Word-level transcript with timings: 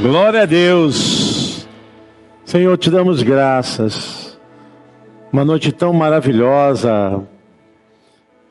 Glória 0.00 0.42
a 0.42 0.46
Deus. 0.46 1.66
Senhor, 2.44 2.76
te 2.76 2.90
damos 2.90 3.22
graças. 3.22 4.38
Uma 5.32 5.42
noite 5.42 5.72
tão 5.72 5.92
maravilhosa. 5.94 7.26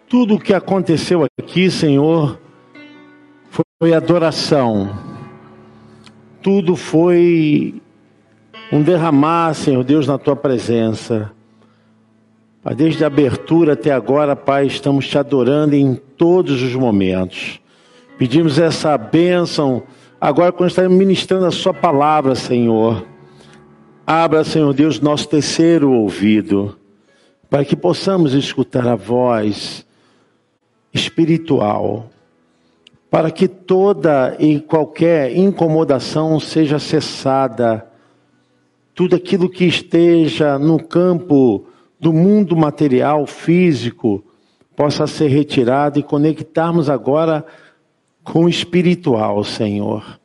Tudo 0.10 0.36
o 0.36 0.40
que 0.40 0.56
aconteceu 0.56 1.28
aqui, 1.40 1.70
Senhor, 1.70 2.40
foi 3.80 3.94
adoração. 3.94 4.90
Tudo 6.42 6.76
foi 6.76 7.80
um 8.72 8.82
derramar, 8.82 9.54
Senhor 9.54 9.84
Deus, 9.84 10.08
na 10.08 10.18
tua 10.18 10.36
presença. 10.36 11.32
Desde 12.76 13.04
a 13.04 13.08
abertura 13.08 13.74
até 13.74 13.92
agora, 13.92 14.36
Pai, 14.36 14.66
estamos 14.66 15.08
te 15.08 15.18
adorando 15.18 15.76
em 15.76 15.94
todos 15.94 16.64
os 16.64 16.74
momentos. 16.74 17.60
Pedimos 18.18 18.58
essa 18.58 18.98
bênção 18.98 19.84
agora 20.20 20.52
quando 20.52 20.70
estamos 20.70 20.98
ministrando 20.98 21.46
a 21.46 21.52
Sua 21.52 21.74
palavra, 21.74 22.36
Senhor. 22.36 23.06
Abra, 24.06 24.44
Senhor 24.44 24.74
Deus, 24.74 25.00
nosso 25.00 25.28
terceiro 25.28 25.92
ouvido, 25.92 26.78
para 27.50 27.66
que 27.66 27.76
possamos 27.76 28.34
escutar 28.34 28.88
a 28.88 28.96
voz 28.96 29.86
espiritual, 30.94 32.10
para 33.10 33.32
que 33.32 33.48
toda 33.48 34.36
e 34.40 34.60
qualquer 34.60 35.36
incomodação 35.36 36.40
seja 36.40 36.78
cessada, 36.78 37.88
tudo 38.94 39.16
aquilo 39.16 39.50
que 39.50 39.66
esteja 39.66 40.60
no 40.60 40.82
campo 40.82 41.66
do 42.00 42.14
mundo 42.14 42.56
material, 42.56 43.26
físico, 43.26 44.24
possa 44.76 45.08
ser 45.08 45.28
retirado 45.28 45.98
e 45.98 46.04
conectarmos 46.04 46.90
agora 46.90 47.46
com 48.26 48.46
o 48.46 48.50
espiritual, 48.50 49.44
Senhor. 49.44 50.20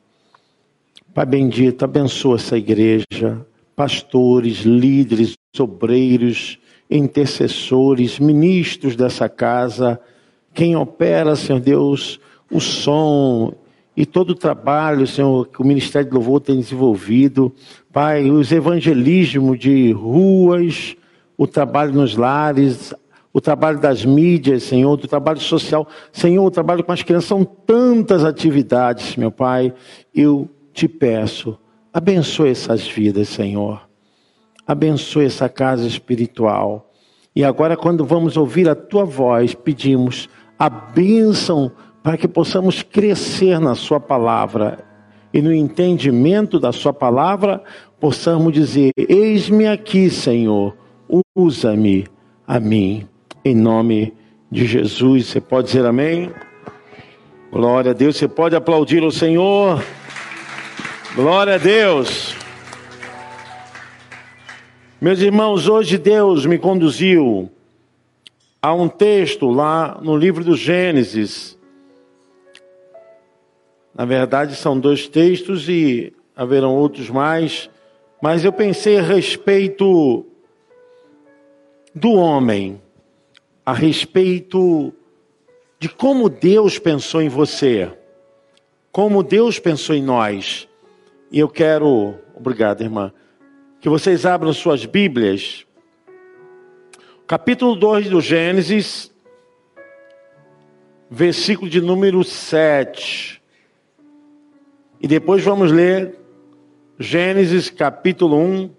Pai 1.13 1.25
bendito, 1.25 1.85
abençoa 1.85 2.35
essa 2.35 2.57
igreja, 2.57 3.45
pastores, 3.75 4.61
líderes, 4.61 5.37
obreiros, 5.57 6.57
intercessores, 6.89 8.19
ministros 8.19 8.95
dessa 8.95 9.29
casa, 9.29 9.99
quem 10.53 10.75
opera, 10.75 11.35
Senhor 11.35 11.61
Deus, 11.61 12.19
o 12.51 12.59
som 12.59 13.53
e 13.95 14.05
todo 14.05 14.31
o 14.31 14.35
trabalho, 14.35 15.05
Senhor, 15.05 15.47
que 15.47 15.61
o 15.61 15.65
Ministério 15.65 16.09
de 16.09 16.13
Louvor 16.15 16.41
tem 16.41 16.57
desenvolvido. 16.59 17.53
Pai, 17.93 18.29
os 18.29 18.51
evangelismos 18.51 19.59
de 19.59 19.91
ruas, 19.91 20.95
o 21.37 21.45
trabalho 21.45 21.93
nos 21.93 22.15
lares, 22.15 22.93
o 23.33 23.39
trabalho 23.39 23.79
das 23.79 24.03
mídias, 24.03 24.63
Senhor, 24.63 24.97
do 24.97 25.07
trabalho 25.07 25.39
social. 25.39 25.87
Senhor, 26.11 26.43
o 26.45 26.51
trabalho 26.51 26.83
com 26.83 26.91
as 26.91 27.01
crianças, 27.01 27.29
são 27.29 27.43
tantas 27.43 28.23
atividades, 28.23 29.15
meu 29.15 29.31
Pai. 29.31 29.73
Eu 30.13 30.49
te 30.73 30.87
peço, 30.87 31.57
abençoe 31.93 32.49
essas 32.49 32.87
vidas, 32.87 33.29
Senhor. 33.29 33.81
Abençoe 34.65 35.25
essa 35.25 35.49
casa 35.49 35.87
espiritual. 35.87 36.91
E 37.35 37.43
agora, 37.43 37.77
quando 37.77 38.05
vamos 38.05 38.35
ouvir 38.35 38.67
a 38.69 38.75
tua 38.75 39.05
voz, 39.05 39.53
pedimos 39.53 40.29
a 40.59 40.69
bênção 40.69 41.71
para 42.03 42.17
que 42.17 42.27
possamos 42.27 42.83
crescer 42.83 43.59
na 43.59 43.75
Sua 43.75 43.99
palavra 43.99 44.83
e 45.33 45.41
no 45.41 45.53
entendimento 45.53 46.59
da 46.59 46.71
Sua 46.71 46.93
palavra, 46.93 47.63
possamos 47.99 48.53
dizer: 48.53 48.91
Eis-me 48.97 49.67
aqui, 49.67 50.09
Senhor, 50.09 50.75
usa-me 51.35 52.05
a 52.45 52.59
mim. 52.59 53.07
Em 53.43 53.55
nome 53.55 54.13
de 54.51 54.67
Jesus, 54.67 55.25
você 55.25 55.41
pode 55.41 55.69
dizer 55.69 55.83
amém? 55.83 56.31
Glória 57.51 57.89
a 57.89 57.93
Deus, 57.93 58.15
você 58.15 58.27
pode 58.27 58.55
aplaudir 58.55 59.01
o 59.01 59.09
Senhor. 59.09 59.83
Glória 61.15 61.55
a 61.55 61.57
Deus. 61.57 62.35
Meus 65.01 65.21
irmãos, 65.21 65.67
hoje 65.67 65.97
Deus 65.97 66.45
me 66.45 66.59
conduziu 66.59 67.49
a 68.61 68.75
um 68.75 68.87
texto 68.87 69.49
lá 69.49 69.99
no 70.03 70.15
livro 70.15 70.43
do 70.43 70.55
Gênesis. 70.55 71.57
Na 73.95 74.05
verdade, 74.05 74.55
são 74.55 74.79
dois 74.79 75.07
textos 75.07 75.67
e 75.67 76.13
haverão 76.35 76.75
outros 76.75 77.09
mais, 77.09 77.71
mas 78.21 78.45
eu 78.45 78.53
pensei 78.53 78.99
a 78.99 79.01
respeito 79.01 80.27
do 81.95 82.11
homem 82.11 82.79
a 83.65 83.73
respeito 83.73 84.93
de 85.79 85.89
como 85.89 86.29
Deus 86.29 86.77
pensou 86.79 87.21
em 87.21 87.29
você, 87.29 87.91
como 88.91 89.23
Deus 89.23 89.59
pensou 89.59 89.95
em 89.95 90.03
nós. 90.03 90.67
E 91.31 91.39
eu 91.39 91.47
quero, 91.47 92.15
obrigado, 92.35 92.81
irmã, 92.81 93.13
que 93.79 93.89
vocês 93.89 94.25
abram 94.25 94.53
suas 94.53 94.85
Bíblias, 94.85 95.65
capítulo 97.25 97.75
2 97.75 98.09
do 98.09 98.21
Gênesis, 98.21 99.11
versículo 101.09 101.69
de 101.69 101.81
número 101.81 102.23
7. 102.23 103.41
E 104.99 105.07
depois 105.07 105.43
vamos 105.43 105.71
ler 105.71 106.15
Gênesis 106.99 107.69
capítulo 107.69 108.37
1, 108.37 108.69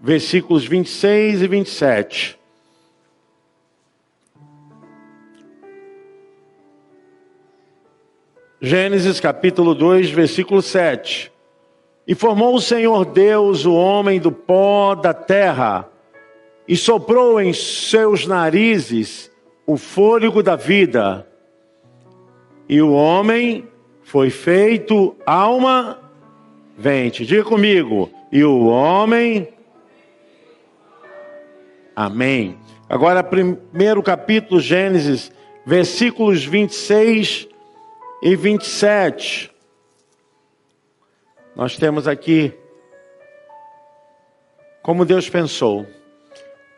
versículos 0.00 0.64
26 0.66 1.42
e 1.42 1.46
27. 1.46 2.35
Gênesis 8.66 9.20
capítulo 9.20 9.76
2, 9.76 10.10
versículo 10.10 10.60
7. 10.60 11.30
E 12.04 12.16
formou 12.16 12.52
o 12.52 12.60
Senhor 12.60 13.04
Deus 13.04 13.64
o 13.64 13.72
homem 13.72 14.18
do 14.18 14.32
pó 14.32 14.96
da 14.96 15.14
terra, 15.14 15.88
e 16.66 16.76
soprou 16.76 17.40
em 17.40 17.52
seus 17.52 18.26
narizes 18.26 19.30
o 19.64 19.76
fôlego 19.76 20.42
da 20.42 20.56
vida. 20.56 21.24
E 22.68 22.82
o 22.82 22.90
homem 22.90 23.68
foi 24.02 24.30
feito 24.30 25.14
alma 25.24 26.00
vente. 26.76 27.24
Diga 27.24 27.44
comigo. 27.44 28.10
E 28.32 28.42
o 28.42 28.66
homem. 28.66 29.46
Amém. 31.94 32.58
Agora, 32.88 33.22
primeiro 33.22 34.02
capítulo, 34.02 34.60
Gênesis, 34.60 35.30
versículos 35.64 36.44
26 36.44 37.54
e 38.22 38.34
27. 38.34 39.50
Nós 41.54 41.76
temos 41.76 42.06
aqui 42.08 42.52
como 44.82 45.04
Deus 45.04 45.28
pensou. 45.28 45.86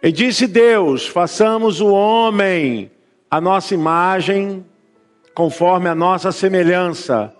E 0.03 0.10
disse 0.12 0.47
Deus: 0.47 1.06
façamos 1.06 1.81
o 1.81 1.88
homem 1.88 2.91
a 3.31 3.41
nossa 3.41 3.75
imagem, 3.75 4.65
conforme 5.34 5.88
a 5.88 5.94
nossa 5.94 6.32
semelhança, 6.32 7.34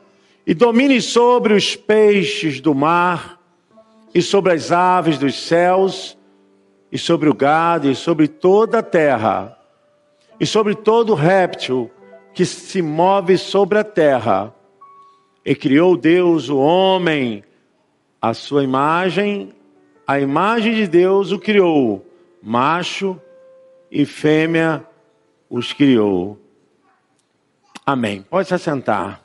e 0.47 0.55
domine 0.55 1.01
sobre 1.01 1.55
os 1.55 1.75
peixes 1.75 2.61
do 2.61 2.75
mar, 2.75 3.41
e 4.15 4.21
sobre 4.21 4.53
as 4.53 4.71
aves 4.71 5.19
dos 5.19 5.35
céus, 5.35 6.17
e 6.91 6.99
sobre 6.99 7.29
o 7.29 7.35
gado, 7.35 7.91
e 7.91 7.95
sobre 7.95 8.29
toda 8.29 8.81
a 8.81 8.83
terra, 8.83 9.59
e 10.39 10.47
sobre 10.47 10.75
todo 10.75 11.15
réptil 11.15 11.91
que 12.35 12.45
se 12.45 12.83
move 12.83 13.37
sobre 13.37 13.79
a 13.79 13.85
terra. 13.85 14.55
E 15.45 15.55
criou 15.55 15.97
Deus 15.97 16.49
o 16.49 16.59
homem, 16.59 17.43
a 18.21 18.35
sua 18.35 18.63
imagem, 18.63 19.55
a 20.07 20.21
imagem 20.21 20.75
de 20.75 20.87
Deus 20.87 21.33
o 21.33 21.39
criou, 21.39 22.05
macho 22.43 23.21
e 23.91 24.05
fêmea 24.05 24.85
os 25.49 25.73
criou. 25.73 26.39
Amém. 27.85 28.23
Pode 28.23 28.49
se 28.49 28.55
assentar. 28.55 29.23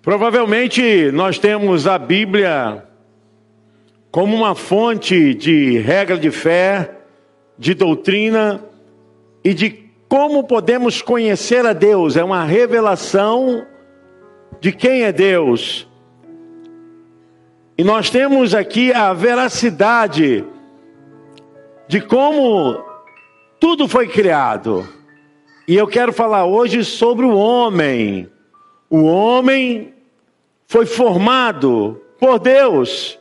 Provavelmente 0.00 1.12
nós 1.12 1.38
temos 1.38 1.86
a 1.86 1.96
Bíblia 1.96 2.88
como 4.12 4.36
uma 4.36 4.54
fonte 4.54 5.32
de 5.32 5.78
regra 5.78 6.18
de 6.18 6.30
fé, 6.30 6.98
de 7.58 7.72
doutrina 7.72 8.62
e 9.42 9.54
de 9.54 9.70
como 10.06 10.44
podemos 10.44 11.00
conhecer 11.00 11.64
a 11.64 11.72
Deus. 11.72 12.14
É 12.14 12.22
uma 12.22 12.44
revelação 12.44 13.66
de 14.60 14.70
quem 14.70 15.04
é 15.04 15.12
Deus. 15.12 15.88
E 17.78 17.82
nós 17.82 18.10
temos 18.10 18.54
aqui 18.54 18.92
a 18.92 19.14
veracidade 19.14 20.44
de 21.88 21.98
como 22.02 22.84
tudo 23.58 23.88
foi 23.88 24.06
criado. 24.08 24.86
E 25.66 25.74
eu 25.74 25.86
quero 25.86 26.12
falar 26.12 26.44
hoje 26.44 26.84
sobre 26.84 27.24
o 27.24 27.34
homem. 27.34 28.30
O 28.90 29.04
homem 29.04 29.94
foi 30.66 30.84
formado 30.84 31.98
por 32.20 32.38
Deus. 32.38 33.18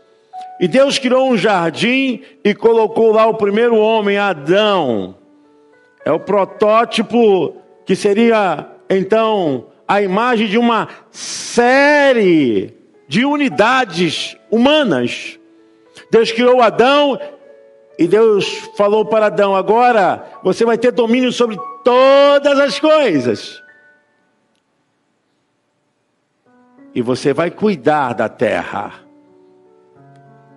E 0.60 0.68
Deus 0.68 1.00
criou 1.00 1.32
um 1.32 1.38
jardim 1.38 2.22
e 2.44 2.54
colocou 2.54 3.12
lá 3.12 3.26
o 3.26 3.34
primeiro 3.34 3.76
homem, 3.76 4.18
Adão. 4.18 5.16
É 6.06 6.12
o 6.12 6.20
protótipo 6.20 7.56
que 7.86 7.96
seria 7.96 8.68
então 8.90 9.68
a 9.88 10.02
imagem 10.02 10.48
de 10.48 10.58
uma 10.58 10.88
série 11.12 12.74
de 13.08 13.26
unidades 13.26 14.38
humanas. 14.50 15.40
Deus 16.12 16.32
criou 16.32 16.62
Adão 16.62 17.20
e 17.98 18.08
Deus 18.08 18.48
falou 18.78 19.06
para 19.06 19.26
Adão: 19.26 19.56
agora 19.56 20.26
você 20.44 20.64
vai 20.64 20.78
ter 20.78 20.92
domínio 20.92 21.32
sobre 21.32 21.58
todas 21.84 22.60
as 22.60 22.80
coisas. 22.80 23.62
E 26.94 27.02
você 27.02 27.34
vai 27.34 27.50
cuidar 27.50 28.14
da 28.14 28.30
terra. 28.30 29.11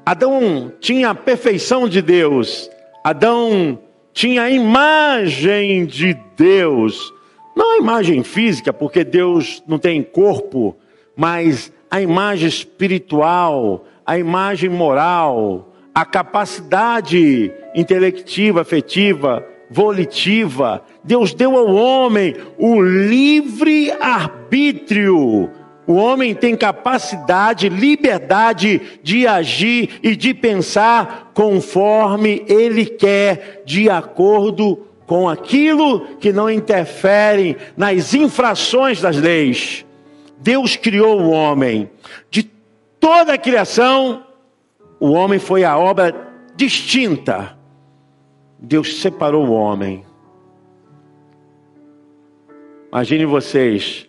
Adão 0.07 0.71
tinha 0.81 1.11
a 1.11 1.15
perfeição 1.15 1.89
de 1.89 2.03
Deus. 2.03 2.71
Adão 3.03 3.79
tinha 4.13 4.43
a 4.43 4.51
imagem 4.51 5.87
de 5.87 6.15
Deus. 6.37 7.13
Não 7.57 7.77
a 7.77 7.79
imagem 7.79 8.23
física, 8.23 8.73
porque 8.73 9.03
Deus 9.03 9.63
não 9.67 9.79
tem 9.79 10.03
corpo, 10.03 10.77
mas 11.17 11.73
a 11.91 12.03
imagem 12.03 12.49
espiritual, 12.49 13.85
a 14.05 14.19
imagem 14.19 14.69
moral, 14.69 15.73
a 15.95 16.05
capacidade 16.05 17.51
intelectiva, 17.75 18.61
afetiva, 18.61 19.47
volitiva. 19.71 20.83
Deus 21.03 21.33
deu 21.33 21.57
ao 21.57 21.75
homem 21.75 22.35
o 22.59 22.83
livre 22.83 23.91
arbítrio. 23.93 25.51
O 25.87 25.95
homem 25.95 26.35
tem 26.35 26.57
capacidade, 26.57 27.69
liberdade 27.69 29.01
de 29.03 29.27
agir 29.27 30.01
e 30.03 30.17
de 30.17 30.33
pensar 30.33 31.33
conforme 31.35 32.45
ele 32.49 32.87
quer, 32.87 33.63
de 33.67 33.91
acordo 33.91 34.87
com 35.07 35.29
aquilo 35.29 36.17
que 36.17 36.33
não 36.33 36.51
interfere 36.51 37.57
nas 37.77 38.15
infrações 38.15 39.01
das 39.01 39.17
leis. 39.17 39.85
Deus 40.39 40.77
criou 40.77 41.21
o 41.21 41.31
homem. 41.31 41.91
De 42.31 42.43
toda 42.99 43.35
a 43.35 43.39
criação, 43.39 44.25
o 44.99 45.11
homem 45.11 45.39
foi 45.39 45.65
a 45.65 45.77
obra 45.77 46.15
distinta. 46.57 47.57
Deus 48.59 49.01
separou 49.01 49.47
o 49.47 49.53
homem. 49.53 50.05
Imagine 52.91 53.27
vocês, 53.27 54.09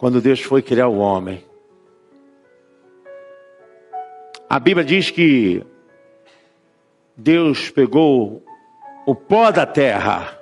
quando 0.00 0.18
Deus 0.18 0.40
foi 0.40 0.62
criar 0.62 0.88
o 0.88 0.96
homem. 0.96 1.44
A 4.48 4.58
Bíblia 4.58 4.82
diz 4.82 5.10
que 5.10 5.62
Deus 7.14 7.68
pegou 7.68 8.42
o 9.04 9.14
pó 9.14 9.50
da 9.50 9.66
terra. 9.66 10.38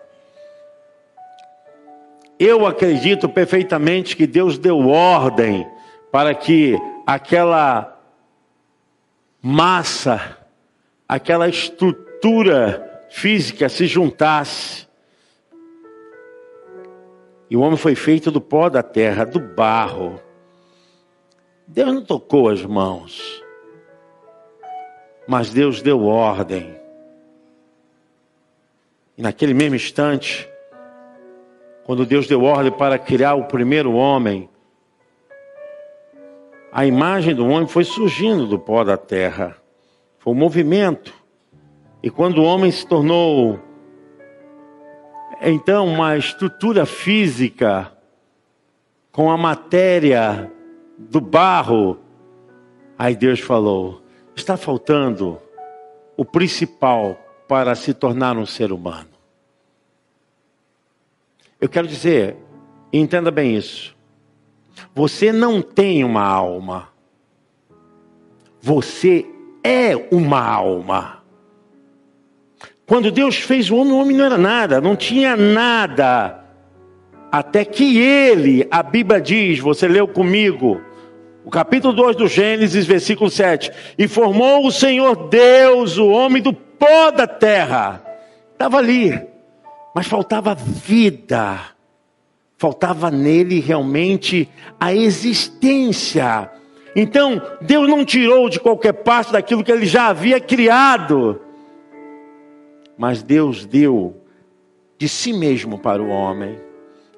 Eu 2.39 2.65
acredito 2.65 3.29
perfeitamente 3.29 4.17
que 4.17 4.29
Deus 4.29 4.57
deu 4.57 4.79
ordem 4.87 5.69
para 6.13 6.33
que 6.37 6.79
aquela 7.05 8.01
massa, 9.43 10.39
aquela 11.09 11.49
estrutura 11.49 13.07
física 13.11 13.69
se 13.69 13.89
juntasse. 13.89 14.88
E 17.51 17.57
o 17.57 17.61
homem 17.61 17.77
foi 17.77 17.95
feito 17.95 18.31
do 18.31 18.41
pó 18.41 18.69
da 18.69 18.83
terra, 18.83 19.25
do 19.25 19.41
barro. 19.41 20.21
Deus 21.67 21.95
não 21.95 22.05
tocou 22.05 22.49
as 22.49 22.65
mãos, 22.65 23.43
mas 25.27 25.51
Deus 25.51 25.83
deu 25.83 26.05
ordem. 26.05 26.79
E 29.17 29.23
naquele 29.23 29.55
mesmo 29.55 29.77
instante, 29.77 30.49
quando 31.85 32.07
Deus 32.07 32.27
deu 32.27 32.43
ordem 32.43 32.71
para 32.71 32.99
criar 32.99 33.35
o 33.35 33.45
primeiro 33.45 33.93
homem, 33.93 34.49
a 36.71 36.85
imagem 36.85 37.35
do 37.35 37.47
homem 37.47 37.67
foi 37.67 37.83
surgindo 37.83 38.47
do 38.47 38.59
pó 38.59 38.85
da 38.85 38.97
terra. 38.97 39.57
Foi 40.19 40.33
um 40.33 40.37
movimento. 40.37 41.15
E 42.03 42.11
quando 42.11 42.39
o 42.39 42.45
homem 42.45 42.71
se 42.71 42.87
tornou, 42.87 43.59
então, 45.41 45.87
uma 45.87 46.17
estrutura 46.17 46.85
física, 46.85 47.93
com 49.13 49.31
a 49.31 49.37
matéria 49.37 50.53
do 50.97 51.21
barro, 51.21 51.99
aí 52.99 53.15
Deus 53.15 53.41
falou: 53.41 54.03
está 54.35 54.57
faltando 54.57 55.41
o 56.17 56.25
principal 56.25 57.19
para 57.47 57.75
se 57.75 57.95
tornar 57.95 58.37
um 58.37 58.47
ser 58.47 58.73
humano. 58.73 59.09
Eu 61.61 61.69
quero 61.69 61.89
dizer, 61.89 62.37
entenda 62.93 63.31
bem 63.31 63.57
isso. 63.57 63.97
Você 64.95 65.33
não 65.33 65.61
tem 65.61 66.05
uma 66.05 66.23
alma. 66.23 66.89
Você 68.61 69.27
é 69.63 69.97
uma 70.13 70.41
alma. 70.41 71.18
Quando 72.89 73.13
Deus 73.13 73.37
fez 73.37 73.71
o 73.71 73.77
homem, 73.77 73.93
o 73.93 73.99
homem 73.99 74.17
não 74.17 74.25
era 74.25 74.37
nada, 74.37 74.81
não 74.81 74.97
tinha 74.97 75.37
nada. 75.37 76.45
Até 77.31 77.65
que 77.65 77.99
ele, 77.99 78.67
a 78.69 78.83
Bíblia 78.83 79.21
diz, 79.21 79.61
você 79.61 79.87
leu 79.87 80.09
comigo, 80.09 80.81
o 81.45 81.51
capítulo 81.51 81.95
2 81.95 82.17
do 82.17 82.27
Gênesis, 82.27 82.85
versículo 82.85 83.31
7. 83.31 83.71
E 83.97 84.09
formou 84.09 84.67
o 84.67 84.73
Senhor 84.73 85.29
Deus, 85.29 85.99
o 85.99 86.09
homem 86.09 86.43
do 86.43 86.53
pó 86.53 87.13
da 87.13 87.29
terra. 87.29 88.03
Estava 88.53 88.79
ali, 88.79 89.23
mas 89.95 90.09
faltava 90.09 90.57
vida 90.57 91.79
faltava 92.59 93.09
nele 93.09 93.61
realmente 93.61 94.49
a 94.79 94.93
existência. 94.93 96.51
Então, 96.95 97.41
Deus 97.61 97.89
não 97.89 98.05
tirou 98.05 98.49
de 98.49 98.59
qualquer 98.59 98.93
parte 98.93 99.33
daquilo 99.33 99.63
que 99.63 99.71
ele 99.71 99.87
já 99.87 100.09
havia 100.09 100.41
criado, 100.41 101.41
mas 102.99 103.23
Deus 103.23 103.65
deu 103.65 104.21
de 104.99 105.09
si 105.09 105.33
mesmo 105.33 105.79
para 105.79 106.03
o 106.03 106.09
homem. 106.09 106.59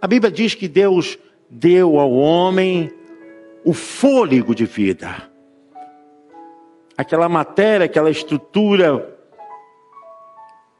A 0.00 0.06
Bíblia 0.06 0.30
diz 0.30 0.54
que 0.54 0.68
Deus 0.68 1.18
deu 1.48 1.98
ao 1.98 2.12
homem 2.12 2.92
o 3.64 3.72
fôlego 3.72 4.54
de 4.54 4.66
vida. 4.66 5.28
Aquela 6.96 7.28
matéria, 7.28 7.86
aquela 7.86 8.10
estrutura 8.10 9.16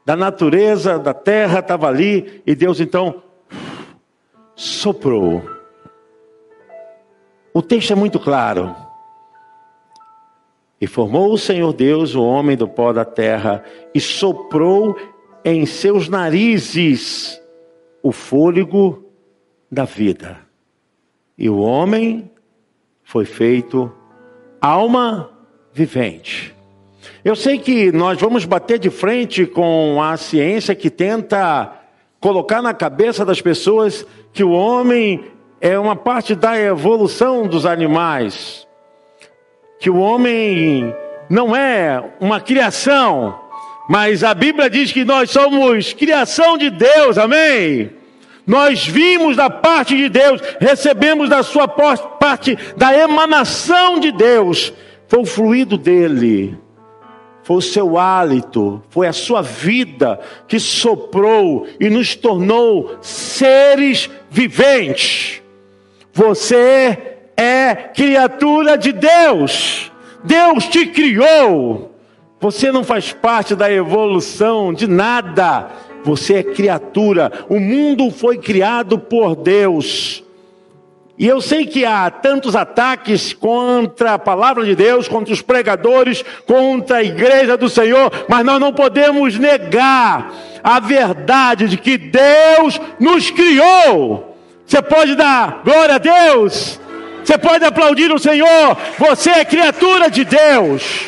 da 0.05 0.15
natureza, 0.15 0.99
da 0.99 1.13
terra 1.13 1.59
estava 1.59 1.87
ali, 1.87 2.43
e 2.45 2.53
Deus 2.53 2.79
então 2.79 3.23
soprou. 4.55 5.43
O 7.53 7.61
texto 7.61 7.91
é 7.91 7.95
muito 7.95 8.19
claro. 8.19 8.75
E 10.81 10.87
formou 10.87 11.31
o 11.31 11.37
Senhor 11.37 11.71
Deus 11.71 12.15
o 12.15 12.23
homem 12.23 12.57
do 12.57 12.67
pó 12.67 12.91
da 12.91 13.05
terra 13.05 13.63
e 13.93 13.99
soprou 13.99 14.97
em 15.45 15.65
seus 15.65 16.09
narizes 16.09 17.39
o 18.01 18.11
fôlego 18.11 19.05
da 19.71 19.85
vida. 19.85 20.39
E 21.37 21.47
o 21.47 21.59
homem 21.59 22.31
foi 23.03 23.25
feito 23.25 23.91
alma 24.59 25.29
vivente. 25.71 26.55
Eu 27.23 27.35
sei 27.35 27.59
que 27.59 27.91
nós 27.91 28.19
vamos 28.19 28.45
bater 28.45 28.79
de 28.79 28.89
frente 28.89 29.45
com 29.45 30.01
a 30.01 30.17
ciência 30.17 30.73
que 30.73 30.89
tenta 30.89 31.71
colocar 32.19 32.61
na 32.61 32.73
cabeça 32.73 33.25
das 33.25 33.41
pessoas 33.41 34.05
que 34.33 34.43
o 34.43 34.51
homem 34.51 35.23
é 35.59 35.77
uma 35.77 35.95
parte 35.95 36.35
da 36.35 36.59
evolução 36.59 37.47
dos 37.47 37.65
animais, 37.65 38.67
que 39.81 39.89
o 39.89 39.97
homem 39.97 40.95
não 41.27 41.53
é 41.53 42.01
uma 42.19 42.39
criação, 42.39 43.37
mas 43.89 44.23
a 44.23 44.33
Bíblia 44.33 44.69
diz 44.69 44.91
que 44.91 45.03
nós 45.03 45.31
somos 45.31 45.91
criação 45.91 46.57
de 46.57 46.69
Deus, 46.69 47.17
amém? 47.17 47.89
Nós 48.45 48.87
vimos 48.87 49.35
da 49.35 49.49
parte 49.49 49.97
de 49.97 50.07
Deus, 50.07 50.39
recebemos 50.59 51.27
da 51.29 51.41
sua 51.41 51.67
parte 51.67 52.57
da 52.77 52.95
emanação 52.95 53.99
de 53.99 54.11
Deus, 54.11 54.71
foi 55.07 55.19
o 55.19 55.25
fluido 55.25 55.77
dele 55.77 56.57
foi 57.43 57.57
o 57.57 57.61
seu 57.61 57.97
hálito, 57.97 58.83
foi 58.89 59.07
a 59.07 59.13
sua 59.13 59.41
vida 59.41 60.19
que 60.47 60.59
soprou 60.59 61.67
e 61.79 61.89
nos 61.89 62.15
tornou 62.15 62.97
seres 63.01 64.09
viventes. 64.29 65.41
Você 66.13 67.10
é 67.41 67.73
criatura 67.73 68.77
de 68.77 68.91
Deus. 68.91 69.91
Deus 70.23 70.67
te 70.67 70.85
criou. 70.85 71.95
Você 72.39 72.71
não 72.71 72.83
faz 72.83 73.11
parte 73.11 73.55
da 73.55 73.71
evolução 73.71 74.71
de 74.71 74.87
nada. 74.87 75.67
Você 76.03 76.35
é 76.35 76.43
criatura. 76.43 77.31
O 77.49 77.59
mundo 77.59 78.11
foi 78.11 78.37
criado 78.37 78.99
por 78.99 79.35
Deus. 79.35 80.23
E 81.17 81.27
eu 81.27 81.41
sei 81.41 81.65
que 81.65 81.85
há 81.85 82.09
tantos 82.09 82.55
ataques 82.55 83.33
contra 83.33 84.13
a 84.13 84.19
palavra 84.19 84.63
de 84.63 84.75
Deus, 84.75 85.07
contra 85.07 85.33
os 85.33 85.41
pregadores, 85.41 86.23
contra 86.47 86.97
a 86.97 87.03
igreja 87.03 87.55
do 87.57 87.69
Senhor, 87.69 88.11
mas 88.27 88.45
nós 88.45 88.59
não 88.59 88.73
podemos 88.73 89.37
negar 89.37 90.31
a 90.63 90.79
verdade 90.79 91.67
de 91.67 91.77
que 91.77 91.97
Deus 91.97 92.79
nos 92.99 93.29
criou. 93.29 94.35
Você 94.65 94.81
pode 94.81 95.15
dar 95.15 95.61
glória 95.63 95.95
a 95.95 95.99
Deus? 95.99 96.79
Você 97.23 97.37
pode 97.37 97.63
aplaudir 97.63 98.11
o 98.11 98.19
Senhor? 98.19 98.77
Você 98.97 99.29
é 99.29 99.45
criatura 99.45 100.09
de 100.09 100.25
Deus. 100.25 101.05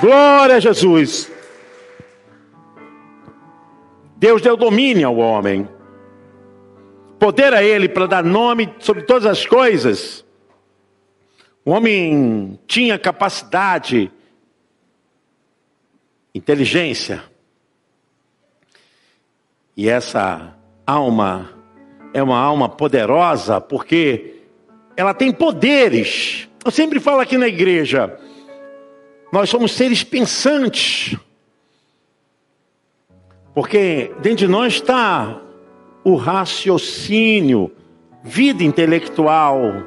Glória 0.00 0.56
a 0.56 0.60
Jesus. 0.60 1.30
Deus 4.16 4.40
deu 4.40 4.56
domínio 4.56 5.08
ao 5.08 5.16
homem. 5.16 5.68
Poder 7.18 7.52
a 7.52 7.62
ele 7.62 7.88
para 7.88 8.06
dar 8.06 8.24
nome 8.24 8.72
sobre 8.78 9.02
todas 9.02 9.26
as 9.26 9.44
coisas. 9.44 10.24
O 11.64 11.72
homem 11.72 12.58
tinha 12.66 12.98
capacidade, 12.98 14.10
inteligência. 16.34 17.22
E 19.76 19.88
essa 19.88 20.54
alma 20.86 21.50
é 22.12 22.22
uma 22.22 22.38
alma 22.38 22.68
poderosa 22.68 23.60
porque 23.60 24.39
ela 24.96 25.14
tem 25.14 25.32
poderes. 25.32 26.48
Eu 26.64 26.70
sempre 26.70 27.00
falo 27.00 27.20
aqui 27.20 27.36
na 27.38 27.48
igreja, 27.48 28.18
nós 29.32 29.48
somos 29.48 29.72
seres 29.72 30.02
pensantes. 30.02 31.16
Porque 33.54 34.12
dentro 34.20 34.46
de 34.46 34.48
nós 34.48 34.74
está 34.74 35.40
o 36.04 36.14
raciocínio, 36.16 37.70
vida 38.22 38.62
intelectual, 38.62 39.84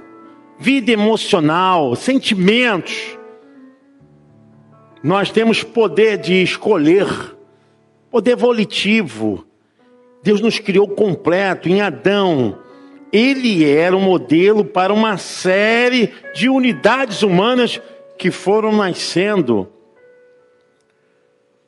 vida 0.60 0.92
emocional, 0.92 1.96
sentimentos. 1.96 3.18
Nós 5.04 5.32
temos 5.32 5.64
poder 5.64 6.18
de 6.18 6.42
escolher, 6.42 7.08
poder 8.10 8.36
volitivo. 8.36 9.46
Deus 10.22 10.40
nos 10.40 10.60
criou 10.60 10.88
completo 10.88 11.68
em 11.68 11.82
Adão. 11.82 12.58
Ele 13.14 13.64
era 13.70 13.96
um 13.96 14.02
modelo 14.02 14.66
para 14.66 14.92
uma 14.92 15.18
série 15.20 16.12
de 16.34 16.50
unidades 16.50 17.22
humanas 17.22 17.80
que 18.18 18.32
foram 18.32 18.72
nascendo. 18.72 19.72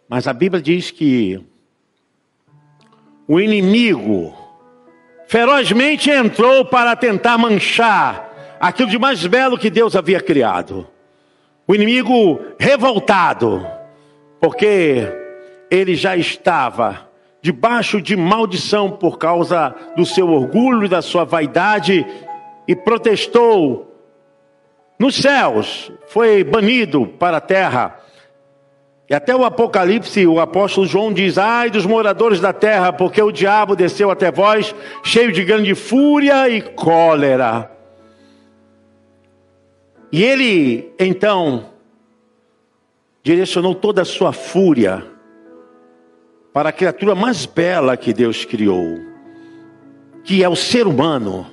Mas 0.10 0.28
a 0.28 0.34
Bíblia 0.34 0.60
diz 0.60 0.90
que 0.90 1.40
o 3.28 3.40
inimigo 3.40 4.36
ferozmente 5.28 6.10
entrou 6.10 6.66
para 6.66 6.96
tentar 6.96 7.38
manchar 7.38 8.58
aquilo 8.60 8.90
de 8.90 8.98
mais 8.98 9.24
belo 9.28 9.58
que 9.58 9.70
Deus 9.70 9.96
havia 9.96 10.22
criado. 10.22 10.88
O 11.68 11.76
inimigo 11.76 12.40
revoltado, 12.58 13.64
porque 14.40 15.08
ele 15.70 15.94
já 15.94 16.18
estava 16.18 17.05
debaixo 17.46 18.02
de 18.02 18.16
maldição 18.16 18.90
por 18.90 19.20
causa 19.20 19.76
do 19.96 20.04
seu 20.04 20.28
orgulho 20.28 20.86
e 20.86 20.90
da 20.90 21.00
sua 21.00 21.24
vaidade 21.24 22.04
e 22.68 22.76
protestou 22.76 23.96
nos 24.98 25.16
céus, 25.16 25.92
foi 26.08 26.44
banido 26.44 27.06
para 27.06 27.38
a 27.38 27.42
terra. 27.42 28.00
E 29.08 29.14
até 29.14 29.36
o 29.36 29.46
Apocalipse, 29.46 30.26
o 30.26 30.40
apóstolo 30.40 30.88
João 30.88 31.14
diz: 31.14 31.38
Ai 31.38 31.70
dos 31.70 31.86
moradores 31.86 32.40
da 32.40 32.52
terra, 32.52 32.92
porque 32.92 33.22
o 33.22 33.32
diabo 33.32 33.76
desceu 33.76 34.10
até 34.10 34.32
vós, 34.32 34.74
cheio 35.04 35.32
de 35.32 35.44
grande 35.44 35.76
fúria 35.76 36.50
e 36.50 36.64
cólera. 36.64 37.70
E 40.12 40.24
ele, 40.24 40.92
então, 40.98 41.68
direcionou 43.22 43.76
toda 43.76 44.02
a 44.02 44.06
sua 44.06 44.34
fúria 44.34 45.14
para 46.56 46.70
a 46.70 46.72
criatura 46.72 47.14
mais 47.14 47.46
bela 47.46 47.98
que 47.98 48.14
Deus 48.14 48.46
criou, 48.46 49.02
que 50.24 50.42
é 50.42 50.48
o 50.48 50.56
ser 50.56 50.88
humano. 50.88 51.46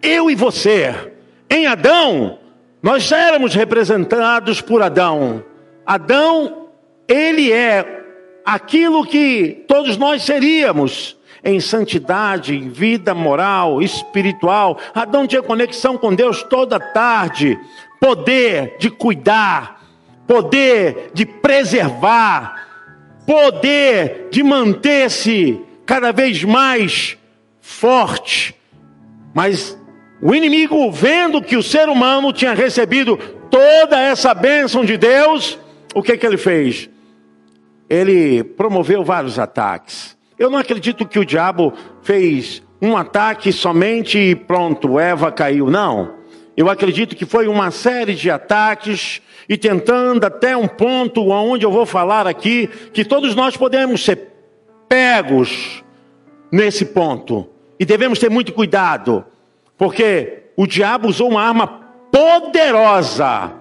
Eu 0.00 0.30
e 0.30 0.34
você, 0.34 1.12
em 1.50 1.66
Adão, 1.66 2.38
nós 2.82 3.02
já 3.02 3.18
éramos 3.18 3.54
representados 3.54 4.62
por 4.62 4.80
Adão. 4.80 5.44
Adão, 5.84 6.68
ele 7.06 7.52
é 7.52 8.04
aquilo 8.42 9.04
que 9.04 9.66
todos 9.68 9.98
nós 9.98 10.22
seríamos 10.22 11.14
em 11.44 11.60
santidade, 11.60 12.56
em 12.56 12.70
vida 12.70 13.12
moral, 13.12 13.82
espiritual. 13.82 14.78
Adão 14.94 15.26
tinha 15.26 15.42
conexão 15.42 15.98
com 15.98 16.14
Deus 16.14 16.42
toda 16.42 16.80
tarde, 16.80 17.60
poder 18.00 18.78
de 18.78 18.88
cuidar, 18.88 19.82
poder 20.26 21.10
de 21.12 21.26
preservar, 21.26 22.71
poder 23.26 24.28
de 24.30 24.42
manter-se 24.42 25.60
cada 25.86 26.12
vez 26.12 26.42
mais 26.44 27.16
forte. 27.60 28.54
Mas 29.34 29.78
o 30.20 30.34
inimigo, 30.34 30.90
vendo 30.90 31.42
que 31.42 31.56
o 31.56 31.62
ser 31.62 31.88
humano 31.88 32.32
tinha 32.32 32.54
recebido 32.54 33.16
toda 33.50 34.00
essa 34.00 34.32
bênção 34.34 34.84
de 34.84 34.96
Deus, 34.96 35.58
o 35.94 36.02
que, 36.02 36.16
que 36.16 36.26
ele 36.26 36.36
fez? 36.36 36.88
Ele 37.88 38.42
promoveu 38.42 39.04
vários 39.04 39.38
ataques. 39.38 40.16
Eu 40.38 40.50
não 40.50 40.58
acredito 40.58 41.06
que 41.06 41.18
o 41.18 41.24
diabo 41.24 41.72
fez 42.02 42.62
um 42.80 42.96
ataque 42.96 43.52
somente 43.52 44.18
e 44.18 44.34
pronto, 44.34 44.98
Eva 44.98 45.30
caiu. 45.30 45.70
Não. 45.70 46.14
Eu 46.56 46.68
acredito 46.68 47.14
que 47.14 47.24
foi 47.24 47.46
uma 47.46 47.70
série 47.70 48.14
de 48.14 48.30
ataques 48.30 49.22
e 49.48 49.56
tentando 49.56 50.24
até 50.24 50.56
um 50.56 50.68
ponto 50.68 51.28
onde 51.28 51.64
eu 51.64 51.70
vou 51.70 51.86
falar 51.86 52.26
aqui, 52.26 52.68
que 52.92 53.04
todos 53.04 53.34
nós 53.34 53.56
podemos 53.56 54.04
ser 54.04 54.28
pegos 54.88 55.82
nesse 56.50 56.84
ponto. 56.84 57.48
E 57.78 57.84
devemos 57.84 58.18
ter 58.18 58.30
muito 58.30 58.52
cuidado. 58.52 59.24
Porque 59.76 60.44
o 60.56 60.66
diabo 60.66 61.08
usou 61.08 61.30
uma 61.30 61.42
arma 61.42 61.66
poderosa. 62.12 63.52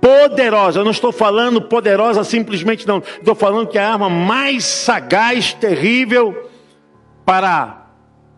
Poderosa, 0.00 0.80
eu 0.80 0.84
não 0.84 0.90
estou 0.90 1.12
falando 1.12 1.60
poderosa 1.62 2.24
simplesmente, 2.24 2.86
não. 2.86 2.98
Estou 2.98 3.34
falando 3.34 3.68
que 3.68 3.78
é 3.78 3.82
a 3.82 3.92
arma 3.92 4.08
mais 4.08 4.64
sagaz, 4.64 5.52
terrível, 5.52 6.50
para 7.24 7.86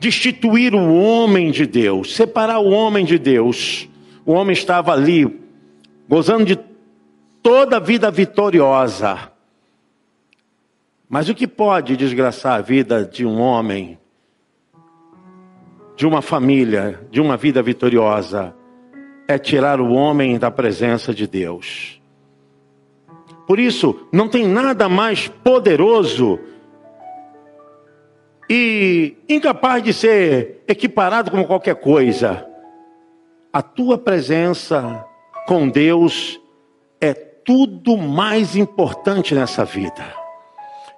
destituir 0.01 0.75
o 0.75 0.95
homem 0.95 1.51
de 1.51 1.67
Deus, 1.67 2.15
separar 2.15 2.59
o 2.59 2.71
homem 2.71 3.05
de 3.05 3.19
Deus. 3.19 3.89
O 4.25 4.33
homem 4.33 4.53
estava 4.53 4.93
ali, 4.93 5.41
gozando 6.09 6.45
de 6.45 6.59
toda 7.43 7.77
a 7.77 7.81
vida 7.81 8.11
vitoriosa. 8.11 9.31
Mas 11.09 11.29
o 11.29 11.35
que 11.35 11.47
pode 11.47 11.97
desgraçar 11.97 12.59
a 12.59 12.62
vida 12.62 13.05
de 13.05 13.25
um 13.27 13.41
homem 13.41 13.99
de 15.97 16.07
uma 16.07 16.23
família, 16.23 17.00
de 17.11 17.21
uma 17.21 17.37
vida 17.37 17.61
vitoriosa, 17.61 18.55
é 19.27 19.37
tirar 19.37 19.81
o 19.81 19.93
homem 19.93 20.38
da 20.38 20.49
presença 20.49 21.12
de 21.12 21.27
Deus. 21.27 22.00
Por 23.49 23.59
isso, 23.59 24.07
não 24.12 24.29
tem 24.29 24.47
nada 24.47 24.88
mais 24.88 25.27
poderoso 25.27 26.38
e 28.49 29.17
incapaz 29.29 29.83
de 29.83 29.93
ser 29.93 30.62
equiparado 30.69 31.33
com 31.33 31.45
qualquer 31.45 31.75
coisa. 31.75 32.47
A 33.53 33.61
tua 33.61 33.99
presença 33.99 35.05
com 35.49 35.67
Deus 35.67 36.38
é 37.00 37.14
tudo 37.14 37.97
mais 37.97 38.55
importante 38.55 39.35
nessa 39.35 39.64
vida. 39.64 40.05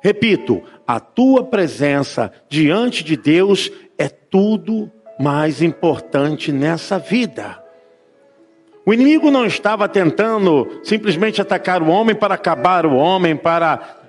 Repito, 0.02 0.60
a 0.84 0.98
tua 0.98 1.44
presença 1.44 2.32
diante 2.48 3.04
de 3.04 3.16
Deus 3.16 3.70
é 3.96 4.08
tudo 4.08 4.90
mais 5.20 5.62
importante 5.62 6.50
nessa 6.50 6.98
vida. 6.98 7.62
O 8.84 8.92
inimigo 8.92 9.30
não 9.30 9.46
estava 9.46 9.88
tentando 9.88 10.80
simplesmente 10.82 11.40
atacar 11.40 11.80
o 11.80 11.88
homem 11.88 12.16
para 12.16 12.34
acabar 12.34 12.84
o 12.84 12.96
homem, 12.96 13.36
para 13.36 14.00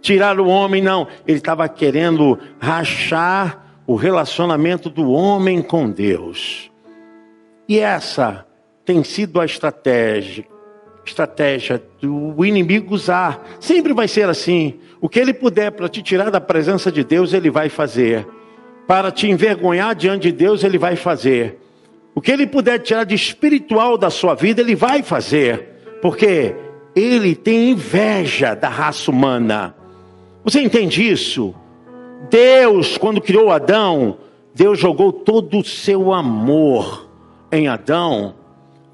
tirar 0.00 0.40
o 0.40 0.48
homem, 0.48 0.82
não. 0.82 1.06
Ele 1.24 1.38
estava 1.38 1.68
querendo 1.68 2.36
rachar 2.58 3.78
o 3.86 3.94
relacionamento 3.94 4.90
do 4.90 5.12
homem 5.12 5.62
com 5.62 5.88
Deus. 5.88 6.68
E 7.68 7.78
essa 7.78 8.44
tem 8.84 9.02
sido 9.02 9.40
a 9.40 9.44
estratégia, 9.44 10.46
estratégia 11.04 11.82
do 12.00 12.44
inimigo 12.44 12.94
usar. 12.94 13.56
Sempre 13.60 13.92
vai 13.92 14.08
ser 14.08 14.28
assim. 14.28 14.78
O 15.00 15.08
que 15.08 15.18
ele 15.18 15.34
puder 15.34 15.70
para 15.72 15.88
te 15.88 16.02
tirar 16.02 16.30
da 16.30 16.40
presença 16.40 16.90
de 16.90 17.04
Deus, 17.04 17.32
ele 17.32 17.50
vai 17.50 17.68
fazer 17.68 18.26
para 18.86 19.10
te 19.10 19.28
envergonhar 19.28 19.94
diante 19.94 20.30
de 20.30 20.32
Deus, 20.32 20.62
Ele 20.62 20.78
vai 20.78 20.96
fazer. 20.96 21.58
O 22.14 22.20
que 22.20 22.30
Ele 22.30 22.46
puder 22.46 22.78
tirar 22.78 23.04
de 23.04 23.14
espiritual 23.14 23.96
da 23.96 24.10
sua 24.10 24.34
vida, 24.34 24.60
Ele 24.60 24.74
vai 24.74 25.02
fazer. 25.02 25.68
Porque 26.00 26.54
Ele 26.94 27.34
tem 27.34 27.70
inveja 27.70 28.54
da 28.54 28.68
raça 28.68 29.10
humana. 29.10 29.74
Você 30.44 30.60
entende 30.60 31.08
isso? 31.08 31.54
Deus, 32.30 32.98
quando 32.98 33.20
criou 33.20 33.50
Adão, 33.50 34.18
Deus 34.54 34.78
jogou 34.78 35.12
todo 35.12 35.58
o 35.58 35.64
seu 35.64 36.12
amor 36.12 37.08
em 37.50 37.68
Adão, 37.68 38.34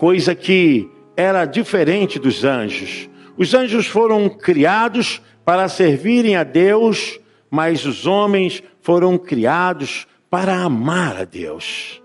coisa 0.01 0.35
que 0.35 0.91
era 1.15 1.45
diferente 1.45 2.19
dos 2.19 2.43
anjos. 2.43 3.07
Os 3.37 3.53
anjos 3.53 3.87
foram 3.87 4.31
criados 4.31 5.21
para 5.45 5.69
servirem 5.69 6.37
a 6.37 6.43
Deus, 6.43 7.21
mas 7.51 7.85
os 7.85 8.07
homens 8.07 8.63
foram 8.81 9.19
criados 9.19 10.07
para 10.31 10.57
amar 10.57 11.21
a 11.21 11.25
Deus. 11.25 12.03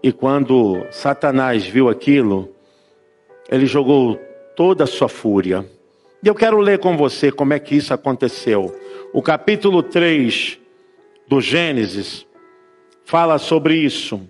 E 0.00 0.12
quando 0.12 0.86
Satanás 0.92 1.66
viu 1.66 1.88
aquilo, 1.88 2.54
ele 3.50 3.66
jogou 3.66 4.20
toda 4.54 4.84
a 4.84 4.86
sua 4.86 5.08
fúria. 5.08 5.68
E 6.22 6.28
eu 6.28 6.34
quero 6.34 6.60
ler 6.60 6.78
com 6.78 6.96
você 6.96 7.32
como 7.32 7.54
é 7.54 7.58
que 7.58 7.74
isso 7.74 7.92
aconteceu. 7.92 8.72
O 9.12 9.20
capítulo 9.20 9.82
3 9.82 10.60
do 11.26 11.40
Gênesis 11.40 12.24
fala 13.04 13.36
sobre 13.36 13.74
isso. 13.74 14.20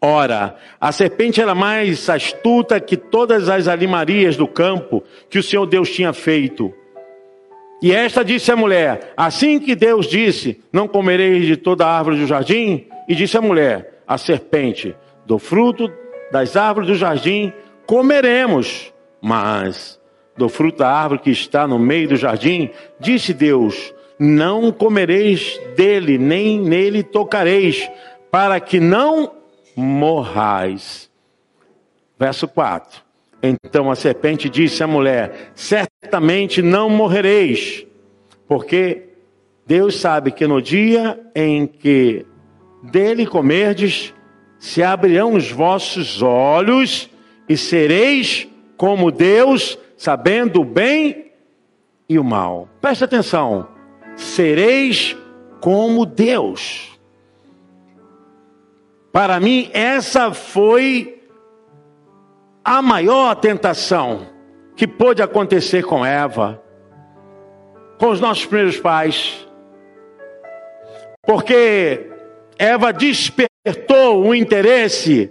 Ora, 0.00 0.56
a 0.80 0.92
serpente 0.92 1.40
era 1.40 1.54
mais 1.54 2.08
astuta 2.10 2.78
que 2.78 2.96
todas 2.96 3.48
as 3.48 3.66
animarias 3.66 4.36
do 4.36 4.46
campo 4.46 5.02
que 5.30 5.38
o 5.38 5.42
Senhor 5.42 5.66
Deus 5.66 5.90
tinha 5.90 6.12
feito. 6.12 6.72
E 7.82 7.92
esta 7.92 8.24
disse 8.24 8.52
à 8.52 8.56
mulher: 8.56 9.12
Assim 9.16 9.58
que 9.58 9.74
Deus 9.74 10.06
disse: 10.06 10.60
Não 10.72 10.86
comereis 10.86 11.46
de 11.46 11.56
toda 11.56 11.86
árvore 11.86 12.18
do 12.18 12.26
jardim, 12.26 12.86
e 13.08 13.14
disse 13.14 13.36
a 13.38 13.42
mulher: 13.42 14.02
A 14.06 14.18
serpente, 14.18 14.94
do 15.24 15.38
fruto 15.38 15.90
das 16.30 16.56
árvores 16.56 16.88
do 16.88 16.94
jardim 16.94 17.52
comeremos, 17.86 18.92
mas 19.20 19.98
do 20.36 20.48
fruto 20.48 20.78
da 20.78 20.90
árvore 20.90 21.20
que 21.20 21.30
está 21.30 21.66
no 21.66 21.78
meio 21.78 22.08
do 22.08 22.16
jardim, 22.16 22.70
disse 23.00 23.32
Deus: 23.32 23.94
Não 24.18 24.70
comereis 24.70 25.58
dele, 25.74 26.18
nem 26.18 26.60
nele 26.60 27.02
tocareis, 27.02 27.88
para 28.30 28.60
que 28.60 28.78
não 28.78 29.32
morrais. 29.76 31.10
Verso 32.18 32.48
4. 32.48 33.04
Então 33.42 33.90
a 33.90 33.94
serpente 33.94 34.48
disse 34.48 34.82
à 34.82 34.86
mulher: 34.86 35.52
Certamente 35.54 36.62
não 36.62 36.88
morrereis, 36.88 37.86
porque 38.48 39.10
Deus 39.66 40.00
sabe 40.00 40.30
que 40.30 40.46
no 40.46 40.62
dia 40.62 41.20
em 41.34 41.66
que 41.66 42.24
dele 42.82 43.26
comerdes, 43.26 44.14
se 44.58 44.82
abrirão 44.82 45.34
os 45.34 45.50
vossos 45.50 46.22
olhos 46.22 47.10
e 47.48 47.56
sereis 47.56 48.48
como 48.76 49.10
Deus, 49.10 49.78
sabendo 49.96 50.60
o 50.60 50.64
bem 50.64 51.32
e 52.08 52.18
o 52.18 52.24
mal. 52.24 52.68
Preste 52.80 53.04
atenção. 53.04 53.68
Sereis 54.16 55.16
como 55.60 56.06
Deus. 56.06 56.95
Para 59.16 59.40
mim, 59.40 59.70
essa 59.72 60.34
foi 60.34 61.22
a 62.62 62.82
maior 62.82 63.34
tentação 63.36 64.26
que 64.76 64.86
pôde 64.86 65.22
acontecer 65.22 65.82
com 65.84 66.04
Eva, 66.04 66.62
com 67.96 68.10
os 68.10 68.20
nossos 68.20 68.44
primeiros 68.44 68.78
pais. 68.78 69.48
Porque 71.22 72.10
Eva 72.58 72.92
despertou 72.92 74.22
um 74.22 74.34
interesse 74.34 75.30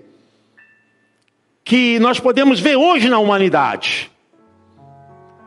que 1.63 1.99
nós 1.99 2.19
podemos 2.19 2.59
ver 2.59 2.77
hoje 2.77 3.07
na 3.07 3.19
humanidade. 3.19 4.11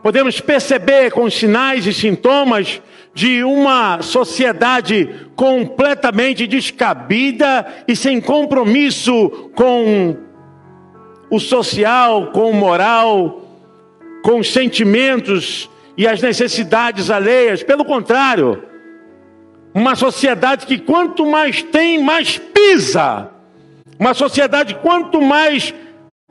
Podemos 0.00 0.40
perceber 0.40 1.10
com 1.10 1.28
sinais 1.28 1.86
e 1.86 1.92
sintomas 1.92 2.80
de 3.18 3.42
uma 3.42 4.00
sociedade 4.00 5.26
completamente 5.34 6.46
descabida 6.46 7.66
e 7.88 7.96
sem 7.96 8.20
compromisso 8.20 9.50
com 9.56 10.16
o 11.28 11.40
social, 11.40 12.28
com 12.28 12.48
o 12.48 12.54
moral, 12.54 13.42
com 14.22 14.38
os 14.38 14.52
sentimentos 14.52 15.68
e 15.96 16.06
as 16.06 16.22
necessidades 16.22 17.10
alheias. 17.10 17.60
Pelo 17.64 17.84
contrário, 17.84 18.62
uma 19.74 19.96
sociedade 19.96 20.64
que 20.64 20.78
quanto 20.78 21.26
mais 21.26 21.60
tem, 21.60 22.00
mais 22.00 22.38
pisa. 22.38 23.30
Uma 23.98 24.14
sociedade 24.14 24.76
quanto 24.76 25.20
mais 25.20 25.74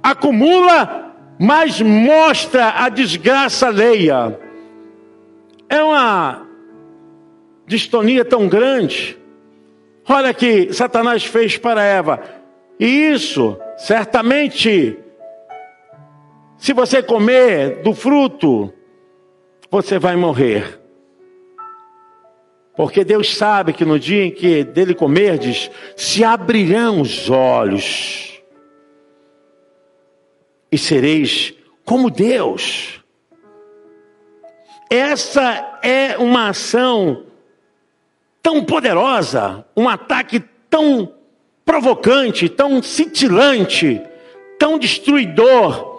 acumula, 0.02 1.14
mais 1.38 1.82
mostra 1.82 2.76
a 2.78 2.88
desgraça 2.88 3.68
alheia. 3.68 4.40
É 5.68 5.84
uma 5.84 6.47
distonia 7.68 8.24
tão 8.24 8.48
grande. 8.48 9.18
Olha 10.08 10.34
que 10.34 10.74
Satanás 10.74 11.26
fez 11.26 11.58
para 11.58 11.84
Eva. 11.84 12.24
E 12.80 12.86
isso, 12.86 13.60
certamente, 13.78 14.98
se 16.58 16.72
você 16.72 17.04
comer 17.04 17.82
do 17.82 17.94
fruto, 17.94 18.74
você 19.70 20.00
vai 20.00 20.16
morrer. 20.16 20.80
Porque 22.76 23.04
Deus 23.04 23.36
sabe 23.36 23.74
que 23.74 23.84
no 23.84 24.00
dia 24.00 24.24
em 24.24 24.32
que 24.32 24.64
dele 24.64 24.94
comerdes, 24.94 25.70
se 25.96 26.24
abrirão 26.24 27.02
os 27.02 27.30
olhos 27.30 28.42
e 30.72 30.78
sereis 30.78 31.54
como 31.84 32.10
Deus. 32.10 33.04
Essa 34.90 35.80
é 35.84 36.18
uma 36.18 36.50
ação 36.50 37.27
tão 38.42 38.64
poderosa, 38.64 39.66
um 39.76 39.88
ataque 39.90 40.40
tão 40.70 41.14
provocante, 41.66 42.48
tão 42.48 42.82
cintilante, 42.82 44.02
tão 44.58 44.80
destruidor. 44.80 45.98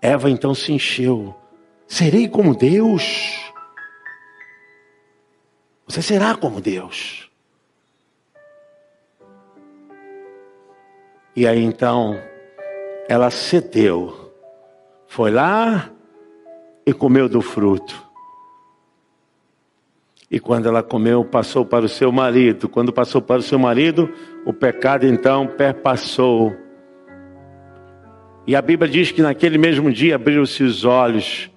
Eva 0.00 0.30
então 0.30 0.54
se 0.54 0.72
encheu. 0.72 1.34
Serei 1.86 2.28
como 2.28 2.54
Deus. 2.54 3.52
Você 5.86 6.02
será 6.02 6.34
como 6.34 6.60
Deus. 6.60 7.30
E 11.34 11.46
aí 11.46 11.62
então 11.62 12.18
ela 13.08 13.30
cedeu, 13.30 14.32
foi 15.06 15.30
lá 15.30 15.90
e 16.84 16.92
comeu 16.92 17.28
do 17.28 17.42
fruto. 17.42 18.05
E 20.30 20.40
quando 20.40 20.68
ela 20.68 20.82
comeu, 20.82 21.24
passou 21.24 21.64
para 21.64 21.84
o 21.84 21.88
seu 21.88 22.10
marido. 22.10 22.68
Quando 22.68 22.92
passou 22.92 23.22
para 23.22 23.38
o 23.38 23.42
seu 23.42 23.58
marido, 23.58 24.12
o 24.44 24.52
pecado 24.52 25.06
então 25.06 25.46
perpassou. 25.46 26.54
E 28.46 28.56
a 28.56 28.62
Bíblia 28.62 28.90
diz 28.90 29.12
que 29.12 29.22
naquele 29.22 29.56
mesmo 29.56 29.92
dia 29.92 30.16
abriram-se 30.16 30.62
os 30.62 30.84
olhos. 30.84 31.50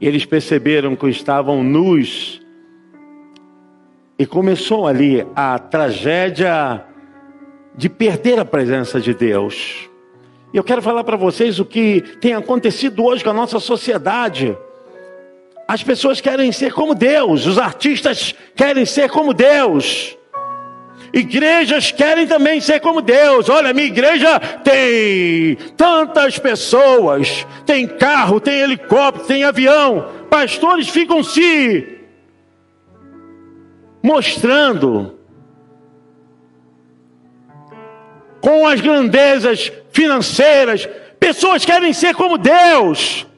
E 0.00 0.06
eles 0.06 0.24
perceberam 0.24 0.96
que 0.96 1.08
estavam 1.08 1.62
nus. 1.62 2.40
E 4.18 4.26
começou 4.26 4.86
ali 4.86 5.24
a 5.34 5.58
tragédia 5.58 6.84
de 7.76 7.88
perder 7.88 8.38
a 8.40 8.44
presença 8.44 9.00
de 9.00 9.14
Deus. 9.14 9.88
E 10.52 10.56
eu 10.56 10.64
quero 10.64 10.82
falar 10.82 11.04
para 11.04 11.16
vocês 11.16 11.60
o 11.60 11.64
que 11.64 12.00
tem 12.20 12.34
acontecido 12.34 13.04
hoje 13.04 13.22
com 13.22 13.30
a 13.30 13.34
nossa 13.34 13.60
sociedade. 13.60 14.56
As 15.70 15.84
pessoas 15.84 16.20
querem 16.20 16.50
ser 16.50 16.72
como 16.72 16.96
Deus, 16.96 17.46
os 17.46 17.56
artistas 17.56 18.34
querem 18.56 18.84
ser 18.84 19.08
como 19.08 19.32
Deus. 19.32 20.18
Igrejas 21.12 21.92
querem 21.92 22.26
também 22.26 22.60
ser 22.60 22.80
como 22.80 23.00
Deus. 23.00 23.48
Olha, 23.48 23.72
minha 23.72 23.86
igreja 23.86 24.40
tem 24.64 25.54
tantas 25.76 26.40
pessoas, 26.40 27.46
tem 27.64 27.86
carro, 27.86 28.40
tem 28.40 28.58
helicóptero, 28.58 29.28
tem 29.28 29.44
avião. 29.44 30.10
Pastores 30.28 30.88
ficam 30.88 31.22
se 31.22 32.00
mostrando 34.02 35.20
com 38.40 38.66
as 38.66 38.80
grandezas 38.80 39.70
financeiras. 39.92 40.88
Pessoas 41.20 41.64
querem 41.64 41.92
ser 41.92 42.12
como 42.16 42.36
Deus. 42.36 43.29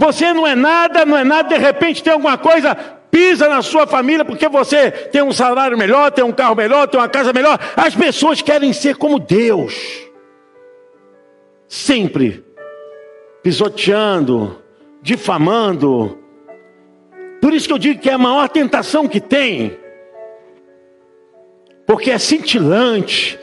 Você 0.00 0.32
não 0.32 0.46
é 0.46 0.54
nada, 0.54 1.04
não 1.04 1.14
é 1.14 1.22
nada, 1.22 1.50
de 1.50 1.58
repente 1.58 2.02
tem 2.02 2.10
alguma 2.10 2.38
coisa, 2.38 2.74
pisa 3.10 3.46
na 3.50 3.60
sua 3.60 3.86
família 3.86 4.24
porque 4.24 4.48
você 4.48 4.90
tem 4.90 5.20
um 5.20 5.30
salário 5.30 5.76
melhor, 5.76 6.10
tem 6.10 6.24
um 6.24 6.32
carro 6.32 6.56
melhor, 6.56 6.88
tem 6.88 6.98
uma 6.98 7.06
casa 7.06 7.34
melhor. 7.34 7.58
As 7.76 7.94
pessoas 7.94 8.40
querem 8.40 8.72
ser 8.72 8.96
como 8.96 9.18
Deus. 9.18 9.74
Sempre 11.68 12.42
pisoteando, 13.42 14.62
difamando. 15.02 16.18
Por 17.42 17.52
isso 17.52 17.66
que 17.66 17.74
eu 17.74 17.78
digo 17.78 18.00
que 18.00 18.08
é 18.08 18.14
a 18.14 18.18
maior 18.18 18.48
tentação 18.48 19.06
que 19.06 19.20
tem. 19.20 19.78
Porque 21.86 22.10
é 22.10 22.16
cintilante, 22.16 23.38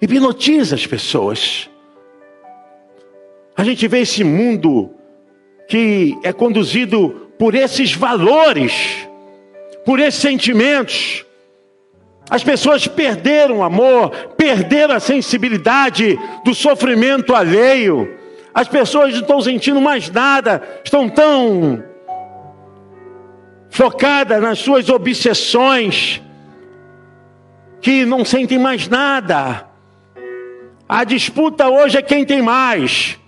hipnotiza 0.00 0.76
as 0.76 0.86
pessoas. 0.86 1.67
A 3.58 3.64
gente 3.64 3.88
vê 3.88 4.02
esse 4.02 4.22
mundo 4.22 4.88
que 5.68 6.16
é 6.22 6.32
conduzido 6.32 7.28
por 7.36 7.56
esses 7.56 7.92
valores, 7.92 9.08
por 9.84 9.98
esses 9.98 10.20
sentimentos. 10.20 11.26
As 12.30 12.44
pessoas 12.44 12.86
perderam 12.86 13.58
o 13.58 13.62
amor, 13.64 14.10
perderam 14.36 14.94
a 14.94 15.00
sensibilidade 15.00 16.16
do 16.44 16.54
sofrimento 16.54 17.34
alheio. 17.34 18.16
As 18.54 18.68
pessoas 18.68 19.12
não 19.14 19.22
estão 19.22 19.40
sentindo 19.40 19.80
mais 19.80 20.08
nada, 20.08 20.62
estão 20.84 21.08
tão 21.08 21.82
focadas 23.70 24.40
nas 24.40 24.60
suas 24.60 24.88
obsessões 24.88 26.22
que 27.80 28.04
não 28.04 28.24
sentem 28.24 28.56
mais 28.56 28.86
nada. 28.86 29.66
A 30.88 31.02
disputa 31.02 31.68
hoje 31.68 31.98
é 31.98 32.02
quem 32.02 32.24
tem 32.24 32.40
mais. 32.40 33.18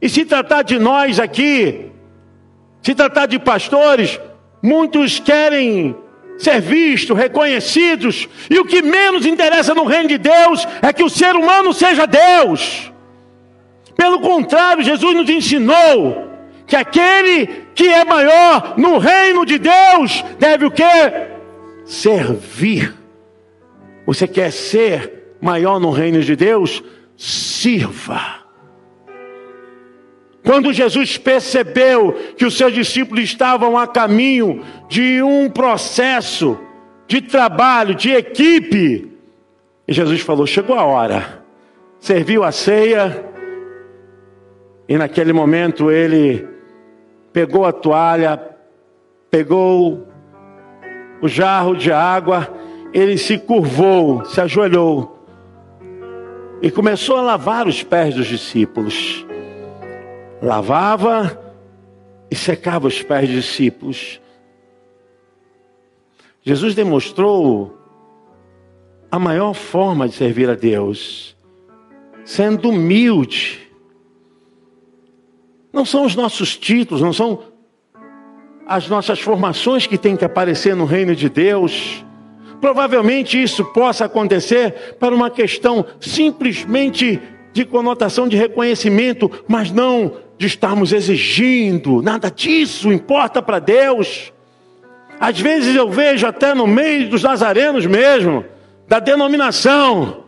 E 0.00 0.08
se 0.08 0.24
tratar 0.24 0.62
de 0.62 0.78
nós 0.78 1.18
aqui, 1.18 1.90
se 2.82 2.94
tratar 2.94 3.26
de 3.26 3.38
pastores, 3.38 4.20
muitos 4.62 5.18
querem 5.18 5.96
ser 6.38 6.60
vistos, 6.60 7.16
reconhecidos, 7.16 8.28
e 8.48 8.58
o 8.58 8.64
que 8.64 8.80
menos 8.80 9.26
interessa 9.26 9.74
no 9.74 9.84
reino 9.84 10.08
de 10.08 10.18
Deus 10.18 10.66
é 10.80 10.92
que 10.92 11.02
o 11.02 11.10
ser 11.10 11.34
humano 11.34 11.72
seja 11.72 12.06
Deus. 12.06 12.92
Pelo 13.96 14.20
contrário, 14.20 14.84
Jesus 14.84 15.16
nos 15.16 15.28
ensinou 15.28 16.28
que 16.64 16.76
aquele 16.76 17.46
que 17.74 17.88
é 17.88 18.04
maior 18.04 18.74
no 18.76 18.98
reino 18.98 19.44
de 19.44 19.58
Deus 19.58 20.24
deve 20.38 20.66
o 20.66 20.70
que? 20.70 20.84
Servir. 21.84 22.94
Você 24.06 24.28
quer 24.28 24.52
ser 24.52 25.34
maior 25.40 25.80
no 25.80 25.90
reino 25.90 26.22
de 26.22 26.36
Deus? 26.36 26.82
Sirva. 27.16 28.37
Quando 30.48 30.72
Jesus 30.72 31.18
percebeu 31.18 32.14
que 32.34 32.46
os 32.46 32.56
seus 32.56 32.72
discípulos 32.72 33.22
estavam 33.22 33.76
a 33.76 33.86
caminho 33.86 34.64
de 34.88 35.22
um 35.22 35.50
processo 35.50 36.58
de 37.06 37.20
trabalho, 37.20 37.94
de 37.94 38.12
equipe, 38.12 39.12
e 39.86 39.92
Jesus 39.92 40.22
falou: 40.22 40.46
chegou 40.46 40.74
a 40.74 40.84
hora. 40.84 41.44
Serviu 42.00 42.44
a 42.44 42.50
ceia, 42.50 43.26
e 44.88 44.96
naquele 44.96 45.34
momento 45.34 45.90
ele 45.90 46.48
pegou 47.30 47.66
a 47.66 47.72
toalha, 47.72 48.40
pegou 49.30 50.08
o 51.20 51.28
jarro 51.28 51.76
de 51.76 51.92
água, 51.92 52.48
ele 52.94 53.18
se 53.18 53.36
curvou, 53.36 54.24
se 54.24 54.40
ajoelhou 54.40 55.26
e 56.62 56.70
começou 56.70 57.18
a 57.18 57.20
lavar 57.20 57.68
os 57.68 57.82
pés 57.82 58.14
dos 58.14 58.26
discípulos 58.26 59.27
lavava 60.42 61.38
e 62.30 62.36
secava 62.36 62.86
os 62.86 63.02
pés 63.02 63.28
dos 63.28 63.44
discípulos. 63.44 64.20
Jesus 66.42 66.74
demonstrou 66.74 67.76
a 69.10 69.18
maior 69.18 69.54
forma 69.54 70.08
de 70.08 70.14
servir 70.14 70.48
a 70.48 70.54
Deus, 70.54 71.36
sendo 72.24 72.70
humilde. 72.70 73.68
Não 75.72 75.84
são 75.84 76.04
os 76.04 76.14
nossos 76.14 76.56
títulos, 76.56 77.02
não 77.02 77.12
são 77.12 77.42
as 78.66 78.88
nossas 78.88 79.18
formações 79.18 79.86
que 79.86 79.96
têm 79.96 80.16
que 80.16 80.24
aparecer 80.24 80.76
no 80.76 80.84
reino 80.84 81.16
de 81.16 81.28
Deus. 81.28 82.04
Provavelmente 82.60 83.42
isso 83.42 83.64
possa 83.72 84.04
acontecer 84.04 84.96
para 84.98 85.14
uma 85.14 85.30
questão 85.30 85.84
simplesmente 86.00 87.20
de 87.52 87.64
conotação 87.64 88.28
de 88.28 88.36
reconhecimento, 88.36 89.30
mas 89.48 89.70
não 89.70 90.27
de 90.38 90.46
estarmos 90.46 90.92
exigindo, 90.92 92.00
nada 92.00 92.30
disso 92.30 92.92
importa 92.92 93.42
para 93.42 93.58
Deus. 93.58 94.32
Às 95.18 95.40
vezes 95.40 95.74
eu 95.74 95.90
vejo 95.90 96.26
até 96.26 96.54
no 96.54 96.66
meio 96.66 97.08
dos 97.08 97.24
nazarenos 97.24 97.84
mesmo, 97.84 98.44
da 98.86 99.00
denominação, 99.00 100.24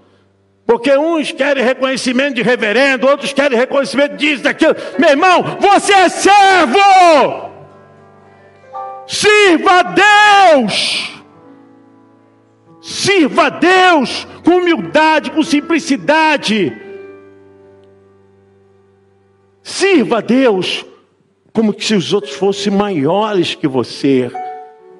porque 0.66 0.96
uns 0.99 1.31
querem 1.31 1.62
reconhecimento 1.62 2.35
de 2.35 2.42
reverendo, 2.42 3.07
outros 3.07 3.33
querem 3.33 3.57
reconhecimento 3.57 4.16
disso, 4.16 4.42
daquilo. 4.42 4.75
Meu 4.99 5.11
irmão, 5.11 5.57
você 5.61 5.92
é 5.92 6.09
servo! 6.09 7.51
Sirva 9.07 9.79
a 9.79 9.83
Deus! 10.53 11.23
Sirva 12.81 13.46
a 13.46 13.51
Deus 13.51 14.27
com 14.44 14.57
humildade, 14.57 15.31
com 15.31 15.42
simplicidade 15.44 16.89
Sirva 19.81 20.19
a 20.19 20.21
Deus 20.21 20.85
como 21.55 21.75
se 21.81 21.95
os 21.95 22.12
outros 22.12 22.35
fossem 22.35 22.71
maiores 22.71 23.55
que 23.55 23.66
você. 23.66 24.31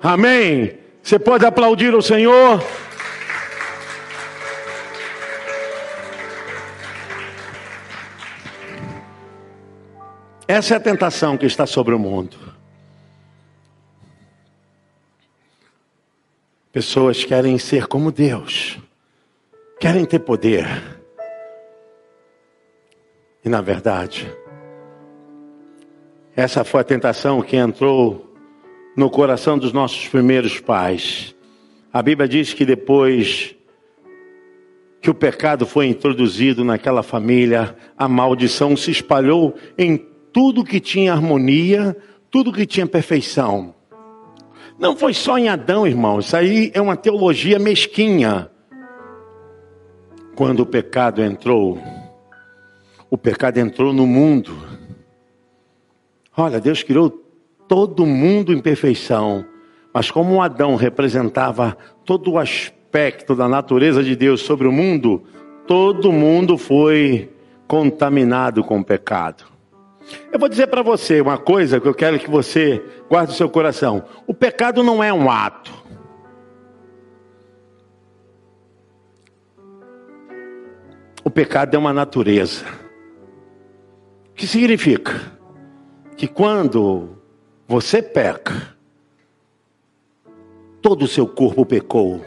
Amém? 0.03 0.79
Você 1.03 1.19
pode 1.19 1.45
aplaudir 1.45 1.95
o 1.95 2.01
Senhor? 2.01 2.64
Essa 10.49 10.73
é 10.73 10.77
a 10.79 10.81
tentação 10.81 11.37
que 11.37 11.45
está 11.45 11.66
sobre 11.66 11.95
o 11.95 11.99
mundo. 11.99 12.38
Pessoas 16.73 17.23
querem 17.23 17.59
ser 17.59 17.87
como 17.87 18.11
Deus, 18.11 18.79
querem 19.79 20.07
ter 20.07 20.21
poder. 20.21 20.66
E 23.45 23.49
na 23.51 23.61
verdade, 23.61 24.39
essa 26.40 26.64
foi 26.64 26.81
a 26.81 26.85
tentação 26.85 27.42
que 27.42 27.55
entrou 27.55 28.35
no 28.96 29.11
coração 29.11 29.59
dos 29.59 29.74
nossos 29.74 30.09
primeiros 30.09 30.59
pais. 30.59 31.35
A 31.92 32.00
Bíblia 32.00 32.26
diz 32.26 32.55
que 32.55 32.64
depois 32.64 33.55
que 35.03 35.11
o 35.11 35.14
pecado 35.14 35.66
foi 35.66 35.87
introduzido 35.87 36.64
naquela 36.64 37.03
família, 37.03 37.76
a 37.96 38.09
maldição 38.09 38.74
se 38.74 38.90
espalhou 38.90 39.55
em 39.76 39.98
tudo 40.33 40.64
que 40.64 40.81
tinha 40.81 41.12
harmonia, 41.12 41.94
tudo 42.31 42.53
que 42.53 42.64
tinha 42.64 42.87
perfeição. 42.87 43.74
Não 44.79 44.96
foi 44.96 45.12
só 45.12 45.37
em 45.37 45.50
Adão, 45.50 45.87
irmão, 45.87 46.20
isso 46.20 46.35
aí 46.35 46.70
é 46.72 46.81
uma 46.81 46.96
teologia 46.96 47.59
mesquinha. 47.59 48.50
Quando 50.35 50.61
o 50.61 50.66
pecado 50.66 51.22
entrou, 51.22 51.79
o 53.11 53.18
pecado 53.18 53.59
entrou 53.59 53.92
no 53.92 54.07
mundo 54.07 54.69
Olha, 56.40 56.59
Deus 56.59 56.83
criou 56.83 57.11
todo 57.68 58.07
mundo 58.07 58.50
em 58.50 58.62
perfeição, 58.62 59.44
mas 59.92 60.11
como 60.11 60.40
Adão 60.40 60.74
representava 60.74 61.76
todo 62.03 62.31
o 62.31 62.38
aspecto 62.38 63.35
da 63.35 63.46
natureza 63.46 64.03
de 64.03 64.16
Deus 64.16 64.40
sobre 64.40 64.66
o 64.66 64.72
mundo, 64.72 65.22
todo 65.66 66.11
mundo 66.11 66.57
foi 66.57 67.31
contaminado 67.68 68.64
com 68.64 68.81
o 68.81 68.85
pecado. 68.85 69.44
Eu 70.33 70.38
vou 70.38 70.48
dizer 70.48 70.68
para 70.68 70.81
você 70.81 71.20
uma 71.20 71.37
coisa 71.37 71.79
que 71.79 71.87
eu 71.87 71.92
quero 71.92 72.18
que 72.18 72.31
você 72.31 72.83
guarde 73.07 73.33
no 73.33 73.37
seu 73.37 73.50
coração: 73.50 74.03
o 74.26 74.33
pecado 74.33 74.83
não 74.83 75.05
é 75.05 75.12
um 75.12 75.31
ato. 75.31 75.70
O 81.22 81.29
pecado 81.29 81.74
é 81.74 81.79
uma 81.79 81.92
natureza. 81.92 82.64
O 84.31 84.33
que 84.33 84.46
significa? 84.46 85.38
Que 86.20 86.28
quando 86.28 87.16
você 87.66 88.02
peca, 88.02 88.76
todo 90.83 91.06
o 91.06 91.09
seu 91.09 91.26
corpo 91.26 91.64
pecou, 91.64 92.20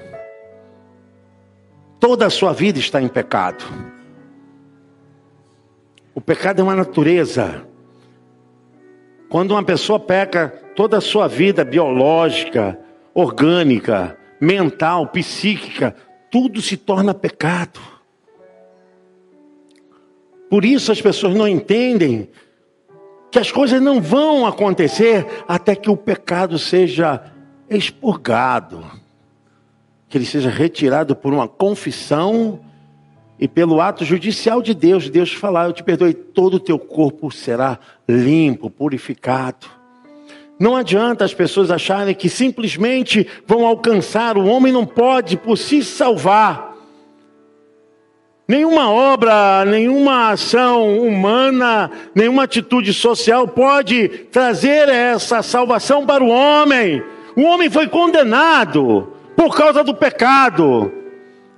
toda 2.00 2.26
a 2.26 2.30
sua 2.32 2.54
vida 2.54 2.80
está 2.80 3.00
em 3.00 3.08
pecado. 3.08 3.64
O 6.16 6.20
pecado 6.20 6.60
é 6.60 6.64
uma 6.64 6.76
natureza. 6.76 7.68
Quando 9.30 9.52
uma 9.52 9.64
pessoa 9.64 10.00
peca, 10.00 10.50
toda 10.76 10.98
a 10.98 11.02
sua 11.02 11.28
vida 11.28 11.64
biológica, 11.64 12.80
orgânica, 13.14 14.18
mental, 14.42 15.06
psíquica, 15.10 15.96
tudo 16.32 16.64
se 16.64 16.78
torna 16.78 17.14
pecado. 17.14 17.80
Por 20.50 20.66
isso 20.66 20.92
as 20.92 21.00
pessoas 21.00 21.36
não 21.36 21.48
entendem 21.48 22.28
que 23.34 23.40
as 23.40 23.52
coisas 23.52 23.82
não 23.82 24.00
vão 24.00 24.46
acontecer 24.46 25.26
até 25.48 25.76
que 25.76 25.90
o 25.90 25.98
pecado 25.98 26.60
seja 26.60 27.20
expurgado, 27.68 28.86
que 30.08 30.16
ele 30.20 30.26
seja 30.26 30.52
retirado 30.52 31.16
por 31.16 31.34
uma 31.34 31.48
confissão 31.48 32.60
e 33.40 33.48
pelo 33.48 33.82
ato 33.82 34.06
judicial 34.06 34.62
de 34.62 34.76
Deus, 34.76 35.10
Deus 35.10 35.34
falar: 35.34 35.66
Eu 35.66 35.74
te 35.74 35.84
perdoe, 35.84 36.14
todo 36.14 36.58
o 36.58 36.60
teu 36.60 36.78
corpo 36.78 37.32
será 37.32 37.80
limpo, 38.08 38.70
purificado. 38.70 39.66
Não 40.60 40.76
adianta 40.76 41.26
as 41.26 41.34
pessoas 41.34 41.72
acharem 41.72 42.14
que 42.14 42.30
simplesmente 42.30 43.28
vão 43.48 43.66
alcançar, 43.66 44.38
o 44.38 44.46
homem 44.46 44.72
não 44.72 44.86
pode 44.86 45.38
por 45.38 45.58
si 45.58 45.84
salvar. 45.84 46.73
Nenhuma 48.46 48.92
obra, 48.92 49.64
nenhuma 49.66 50.32
ação 50.32 51.00
humana, 51.00 51.90
nenhuma 52.14 52.44
atitude 52.44 52.94
social 52.94 53.48
pode 53.48 54.10
trazer 54.32 54.90
essa 54.90 55.42
salvação 55.42 56.06
para 56.06 56.22
o 56.22 56.28
homem. 56.28 57.02
O 57.38 57.44
homem 57.44 57.70
foi 57.70 57.88
condenado 57.88 59.14
por 59.36 59.56
causa 59.56 59.82
do 59.82 59.96
pecado. 59.96 60.92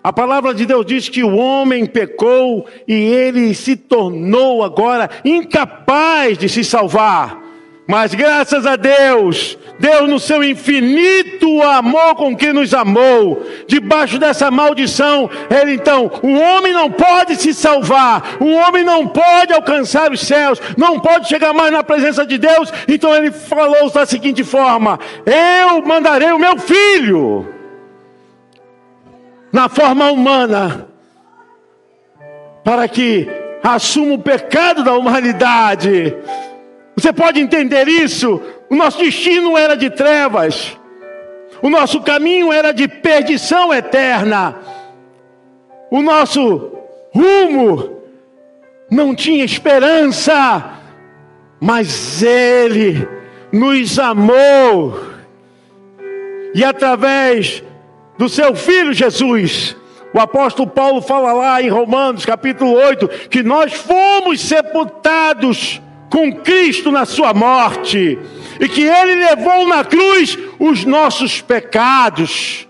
A 0.04 0.13
palavra 0.13 0.54
de 0.54 0.67
Deus 0.67 0.86
diz 0.86 1.10
que 1.10 1.24
o 1.24 1.36
homem 1.36 1.88
pecou 1.88 2.67
e 2.88 2.93
ele 2.93 3.56
se 3.56 3.76
tornou 3.76 4.63
agora 4.63 5.10
incapaz 5.26 6.38
de 6.38 6.48
se 6.48 6.63
salvar. 6.63 7.45
Mas 7.88 8.15
graças 8.15 8.65
a 8.65 8.76
Deus, 8.76 9.58
Deus 9.78 10.10
no 10.10 10.19
seu 10.19 10.43
infinito 10.43 11.62
amor 11.62 12.15
com 12.15 12.36
que 12.36 12.52
nos 12.52 12.74
amou, 12.74 13.45
debaixo 13.67 14.17
dessa 14.17 14.50
maldição, 14.50 15.30
ele 15.52 15.74
então, 15.74 16.10
o 16.24 16.34
homem 16.34 16.74
não 16.74 16.89
pode 16.89 17.36
se 17.36 17.54
salvar, 17.54 18.38
o 18.39 18.52
homem 18.54 18.84
não 18.84 19.08
pode 19.08 19.54
alcançar 19.54 20.12
os 20.12 20.21
céus, 20.21 20.60
não 20.76 21.00
pode 21.00 21.28
chegar 21.28 21.54
mais 21.54 21.71
na 21.71 21.84
presença 21.84 22.26
de 22.26 22.39
Deus, 22.39 22.74
então 22.88 23.13
ele 23.13 23.32
falou 23.32 23.89
da 23.91 24.06
seguinte 24.06 24.43
forma: 24.43 25.00
Eu 25.24 25.86
mandarei 25.86 26.32
o 26.32 26.39
meu 26.39 26.58
filho 26.58 27.48
na 29.52 29.69
forma 29.69 30.12
humana, 30.12 30.88
para 32.63 32.88
que 32.88 33.28
assuma 33.63 34.15
o 34.15 34.19
pecado 34.19 34.84
da 34.84 34.93
humanidade. 34.93 36.15
Você 37.06 37.13
pode 37.13 37.39
entender 37.39 37.88
isso? 37.88 38.41
O 38.68 38.76
nosso 38.76 38.98
destino 38.98 39.56
era 39.56 39.78
de 39.78 39.91
trevas, 39.91 40.76
o 41.62 41.70
nosso 41.70 42.02
caminho 42.02 42.52
era 42.52 42.72
de 42.72 42.88
perdição 42.88 43.72
eterna, 43.72 44.56
o 45.91 46.02
nosso 46.02 46.72
rumo 47.13 48.02
não 48.89 49.13
tinha 49.13 49.46
esperança, 49.46 50.80
mas 51.62 52.24
Ele 52.24 53.08
nos 53.52 54.00
amou, 54.00 55.00
e 56.56 56.63
através 56.63 57.63
do 58.18 58.28
seu 58.28 58.56
filho 58.56 58.94
Jesus. 58.94 59.78
O 60.12 60.20
apóstolo 60.20 60.68
Paulo 60.68 61.04
fala 61.04 61.34
lá 61.34 61.62
em 61.62 61.70
Romanos 61.70 62.26
capítulo 62.26 62.72
8 62.72 63.08
que 63.30 63.44
nós 63.44 63.74
fomos 63.74 64.41
sepultados 64.41 65.80
com 66.10 66.32
Cristo 66.32 66.91
na 66.91 67.06
sua 67.06 67.34
morte 67.34 68.18
e 68.60 68.68
que 68.68 68.84
ele 68.84 69.15
levou 69.15 69.68
na 69.68 69.84
cruz 69.84 70.38
os 70.60 70.86
nossos 70.86 71.41
pecados. 71.41 72.68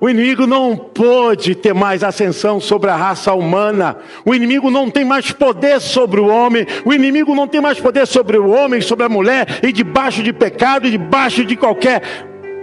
O 0.00 0.08
inimigo 0.10 0.46
não 0.46 0.76
pôde 0.76 1.54
ter 1.54 1.72
mais 1.72 2.04
ascensão 2.04 2.60
sobre 2.60 2.90
a 2.90 2.96
raça 2.96 3.32
humana. 3.32 3.96
O 4.22 4.34
inimigo 4.34 4.70
não 4.70 4.90
tem 4.90 5.02
mais 5.02 5.32
poder 5.32 5.80
sobre 5.80 6.20
o 6.20 6.26
homem. 6.26 6.66
O 6.84 6.92
inimigo 6.92 7.34
não 7.34 7.48
tem 7.48 7.58
mais 7.58 7.80
poder 7.80 8.06
sobre 8.06 8.36
o 8.36 8.50
homem, 8.50 8.82
sobre 8.82 9.06
a 9.06 9.08
mulher, 9.08 9.60
e 9.62 9.72
debaixo 9.72 10.22
de 10.22 10.30
pecado, 10.30 10.86
e 10.86 10.90
debaixo 10.90 11.42
de 11.42 11.56
qualquer 11.56 12.02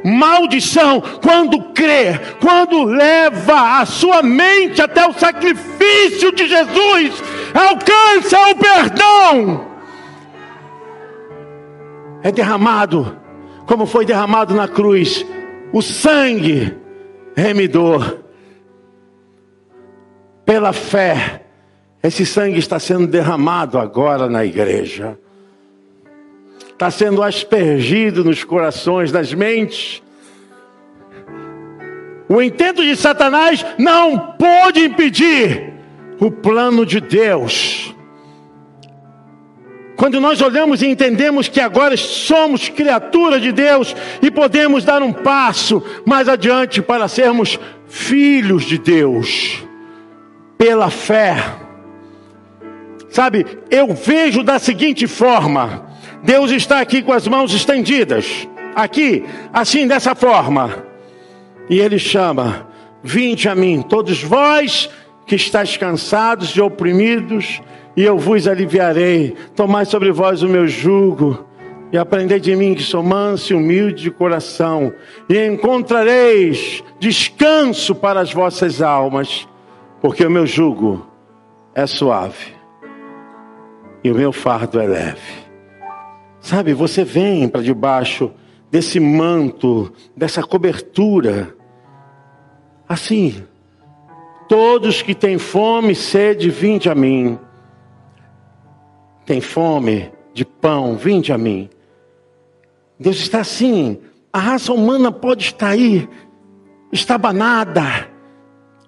maldição 0.04 1.01
quando 1.21 1.62
crê, 1.73 2.19
quando 2.39 2.84
leva 2.84 3.80
a 3.80 3.86
sua 3.86 4.21
mente 4.21 4.82
até 4.82 5.08
o 5.08 5.13
sacrifício 5.13 6.32
de 6.32 6.47
Jesus, 6.47 7.23
alcança 7.53 8.37
o 8.49 8.55
perdão. 8.55 9.67
É 12.23 12.31
derramado, 12.31 13.17
como 13.65 13.85
foi 13.85 14.05
derramado 14.05 14.53
na 14.53 14.67
cruz, 14.67 15.25
o 15.73 15.81
sangue 15.81 16.77
remidor. 17.35 18.19
Pela 20.45 20.73
fé, 20.73 21.43
esse 22.03 22.25
sangue 22.25 22.59
está 22.59 22.79
sendo 22.79 23.07
derramado 23.07 23.79
agora 23.79 24.27
na 24.27 24.45
igreja 24.45 25.17
está 26.81 26.89
sendo 26.89 27.21
aspergido 27.21 28.23
nos 28.23 28.43
corações, 28.43 29.11
nas 29.11 29.31
mentes. 29.31 30.01
O 32.27 32.41
intento 32.41 32.81
de 32.81 32.95
Satanás 32.95 33.63
não 33.77 34.17
pôde 34.17 34.85
impedir 34.85 35.70
o 36.21 36.29
plano 36.29 36.86
de 36.86 37.01
Deus. 37.01 37.95
Quando 39.95 40.21
nós 40.21 40.39
olhamos 40.39 40.81
e 40.81 40.88
entendemos 40.88 41.47
que 41.47 41.60
agora 41.60 41.97
somos 41.97 42.69
criaturas 42.69 43.41
de 43.41 43.51
Deus 43.51 43.95
e 44.21 44.29
podemos 44.29 44.84
dar 44.86 45.01
um 45.01 45.12
passo 45.12 45.84
mais 46.05 46.29
adiante 46.29 46.81
para 46.81 47.07
sermos 47.07 47.60
filhos 47.88 48.63
de 48.65 48.77
Deus, 48.77 49.63
pela 50.57 50.91
fé. 50.91 51.38
Sabe, 53.10 53.45
eu 53.69 53.93
vejo 53.93 54.43
da 54.43 54.60
seguinte 54.60 55.07
forma: 55.07 55.88
Deus 56.23 56.51
está 56.51 56.79
aqui 56.79 57.01
com 57.01 57.13
as 57.13 57.27
mãos 57.27 57.51
estendidas, 57.53 58.47
aqui, 58.75 59.25
assim, 59.51 59.88
dessa 59.88 60.13
forma. 60.13 60.86
E 61.69 61.79
Ele 61.79 61.97
chama: 61.97 62.67
Vinde 63.03 63.49
a 63.49 63.55
mim, 63.55 63.81
todos 63.81 64.23
vós 64.23 64.89
que 65.25 65.36
estáis 65.36 65.77
cansados 65.77 66.49
e 66.49 66.62
oprimidos, 66.62 67.62
e 67.95 68.03
eu 68.03 68.17
vos 68.17 68.47
aliviarei. 68.47 69.36
Tomai 69.55 69.86
sobre 69.86 70.12
vós 70.12 70.43
o 70.43 70.47
meu 70.47 70.67
jugo, 70.67 71.45
e 71.91 71.97
aprendei 71.97 72.39
de 72.39 72.55
mim 72.55 72.73
que 72.73 72.84
sou 72.84 73.03
manso 73.03 73.53
e 73.53 73.55
humilde 73.55 74.03
de 74.03 74.12
coração, 74.12 74.93
e 75.29 75.38
encontrareis 75.45 76.84
descanso 76.99 77.93
para 77.93 78.21
as 78.21 78.34
vossas 78.34 78.81
almas, 78.81 79.47
porque 80.01 80.25
o 80.25 80.31
meu 80.31 80.45
jugo 80.45 81.05
é 81.75 81.86
suave 81.86 82.62
e 84.03 84.12
o 84.12 84.15
meu 84.15 84.31
fardo 84.31 84.79
é 84.79 84.88
leve. 84.88 85.41
Sabe, 86.39 86.73
você 86.73 87.03
vem 87.03 87.47
para 87.47 87.62
debaixo 87.62 88.31
desse 88.69 88.99
manto, 88.99 89.93
dessa 90.17 90.41
cobertura. 90.41 91.55
Assim, 92.89 93.43
todos 94.51 95.01
que 95.01 95.15
têm 95.15 95.37
fome 95.37 95.93
e 95.93 95.95
sede, 95.95 96.49
vinde 96.49 96.89
a 96.89 96.93
mim. 96.93 97.39
Tem 99.25 99.39
fome 99.39 100.11
de 100.33 100.43
pão, 100.43 100.97
vinde 100.97 101.31
a 101.31 101.37
mim. 101.37 101.69
Deus 102.99 103.15
está 103.15 103.39
assim. 103.39 104.01
A 104.33 104.39
raça 104.39 104.73
humana 104.73 105.09
pode 105.09 105.45
estar 105.45 105.69
aí, 105.69 106.05
estabanada, 106.91 108.09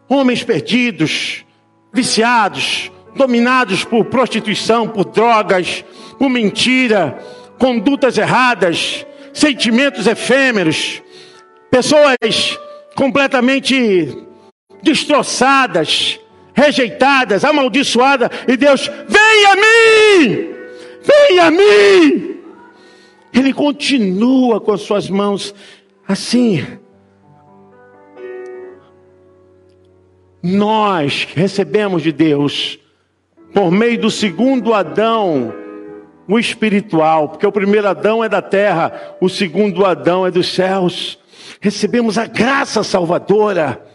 homens 0.10 0.43
perdidos, 0.43 1.45
viciados, 1.93 2.91
dominados 3.15 3.86
por 3.86 4.04
prostituição, 4.04 4.86
por 4.86 5.06
drogas, 5.06 5.86
por 6.19 6.28
mentira, 6.28 7.17
condutas 7.58 8.17
erradas, 8.17 9.08
sentimentos 9.32 10.08
efêmeros, 10.08 11.02
pessoas 11.71 12.60
completamente 12.97 14.33
destroçadas, 14.84 16.19
rejeitadas, 16.54 17.43
amaldiçoadas, 17.43 18.30
e 18.48 18.56
Deus, 18.56 18.91
vem 19.08 19.46
a 19.46 19.56
mim, 19.56 20.50
vem 21.02 21.39
a 21.39 21.50
mim. 21.52 22.39
Ele 23.34 23.54
continua 23.54 24.62
com 24.62 24.72
as 24.72 24.82
suas 24.82 25.10
mãos 25.10 25.56
assim. 26.08 26.65
Nós 30.41 31.28
recebemos 31.34 32.04
de 32.04 32.12
Deus, 32.12 32.78
por 33.54 33.72
meio 33.72 34.00
do 34.00 34.12
segundo 34.12 34.74
Adão, 34.74 35.54
o 36.28 36.38
espiritual, 36.38 37.30
porque 37.30 37.48
o 37.48 37.52
primeiro 37.52 37.88
Adão 37.88 38.24
é 38.24 38.30
da 38.30 38.41
terra, 38.41 39.15
o 39.19 39.30
segundo 39.30 39.86
Adão 39.86 40.28
é 40.28 40.32
dos 40.32 40.54
céus. 40.54 41.17
Recebemos 41.60 42.17
a 42.17 42.26
graça 42.26 42.84
salvadora. 42.84 43.93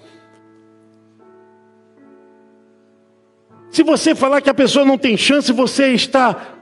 Se 3.70 3.82
você 3.82 4.14
falar 4.14 4.40
que 4.40 4.50
a 4.50 4.54
pessoa 4.54 4.84
não 4.84 4.96
tem 4.96 5.16
chance, 5.16 5.52
você 5.52 5.92
está 5.92 6.54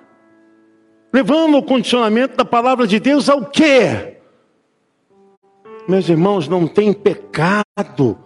levando 1.13 1.57
o 1.57 1.63
condicionamento 1.63 2.37
da 2.37 2.45
palavra 2.45 2.87
de 2.87 2.99
Deus 2.99 3.29
ao 3.29 3.47
quê? 3.47 4.19
Meus 5.89 6.09
irmãos, 6.09 6.49
não 6.49 6.67
tem 6.67 6.93
pecado 6.93 8.19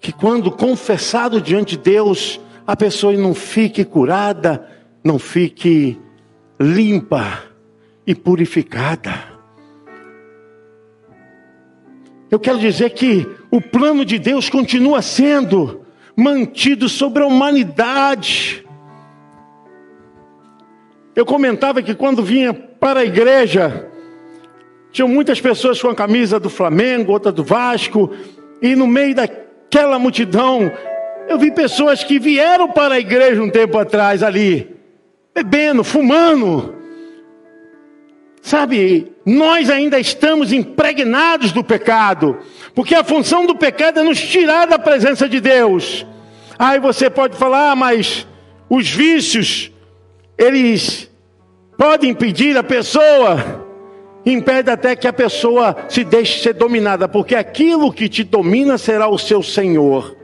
que 0.00 0.12
quando 0.12 0.50
confessado 0.50 1.40
diante 1.40 1.76
de 1.76 1.82
Deus, 1.82 2.40
a 2.66 2.74
pessoa 2.74 3.12
não 3.12 3.34
fique 3.34 3.84
curada, 3.84 4.66
não 5.02 5.18
fique 5.18 6.00
limpa 6.58 7.42
e 8.06 8.14
purificada. 8.14 9.34
Eu 12.30 12.40
quero 12.40 12.58
dizer 12.58 12.90
que 12.90 13.26
o 13.50 13.60
plano 13.60 14.04
de 14.04 14.18
Deus 14.18 14.48
continua 14.48 15.02
sendo 15.02 15.83
mantido 16.16 16.88
sobre 16.88 17.22
a 17.22 17.26
humanidade. 17.26 18.64
Eu 21.14 21.24
comentava 21.24 21.82
que 21.82 21.94
quando 21.94 22.22
vinha 22.22 22.52
para 22.52 23.00
a 23.00 23.04
igreja, 23.04 23.88
tinham 24.90 25.08
muitas 25.08 25.40
pessoas 25.40 25.80
com 25.80 25.88
a 25.88 25.94
camisa 25.94 26.38
do 26.38 26.50
Flamengo, 26.50 27.12
outra 27.12 27.32
do 27.32 27.42
Vasco, 27.42 28.10
e 28.60 28.74
no 28.76 28.86
meio 28.86 29.14
daquela 29.14 29.98
multidão, 29.98 30.70
eu 31.28 31.38
vi 31.38 31.50
pessoas 31.50 32.04
que 32.04 32.18
vieram 32.18 32.68
para 32.68 32.94
a 32.94 33.00
igreja 33.00 33.42
um 33.42 33.50
tempo 33.50 33.78
atrás 33.78 34.22
ali, 34.22 34.76
bebendo, 35.34 35.82
fumando. 35.82 36.74
Sabe, 38.42 39.12
nós 39.24 39.70
ainda 39.70 39.98
estamos 39.98 40.52
impregnados 40.52 41.50
do 41.50 41.64
pecado, 41.64 42.38
porque 42.74 42.94
a 42.94 43.04
função 43.04 43.46
do 43.46 43.54
pecado 43.54 44.00
é 44.00 44.02
nos 44.02 44.20
tirar 44.20 44.66
da 44.66 44.78
presença 44.78 45.28
de 45.28 45.40
Deus. 45.40 46.06
Aí 46.58 46.80
você 46.80 47.08
pode 47.08 47.36
falar, 47.36 47.72
ah, 47.72 47.76
mas 47.76 48.26
os 48.68 48.88
vícios, 48.90 49.70
eles 50.36 51.10
podem 51.76 52.10
impedir 52.10 52.56
a 52.56 52.62
pessoa, 52.62 53.64
impede 54.24 54.70
até 54.70 54.96
que 54.96 55.06
a 55.06 55.12
pessoa 55.12 55.76
se 55.88 56.04
deixe 56.04 56.42
ser 56.42 56.54
dominada, 56.54 57.08
porque 57.08 57.34
aquilo 57.34 57.92
que 57.92 58.08
te 58.08 58.24
domina 58.24 58.78
será 58.78 59.08
o 59.08 59.18
seu 59.18 59.42
senhor. 59.42 60.16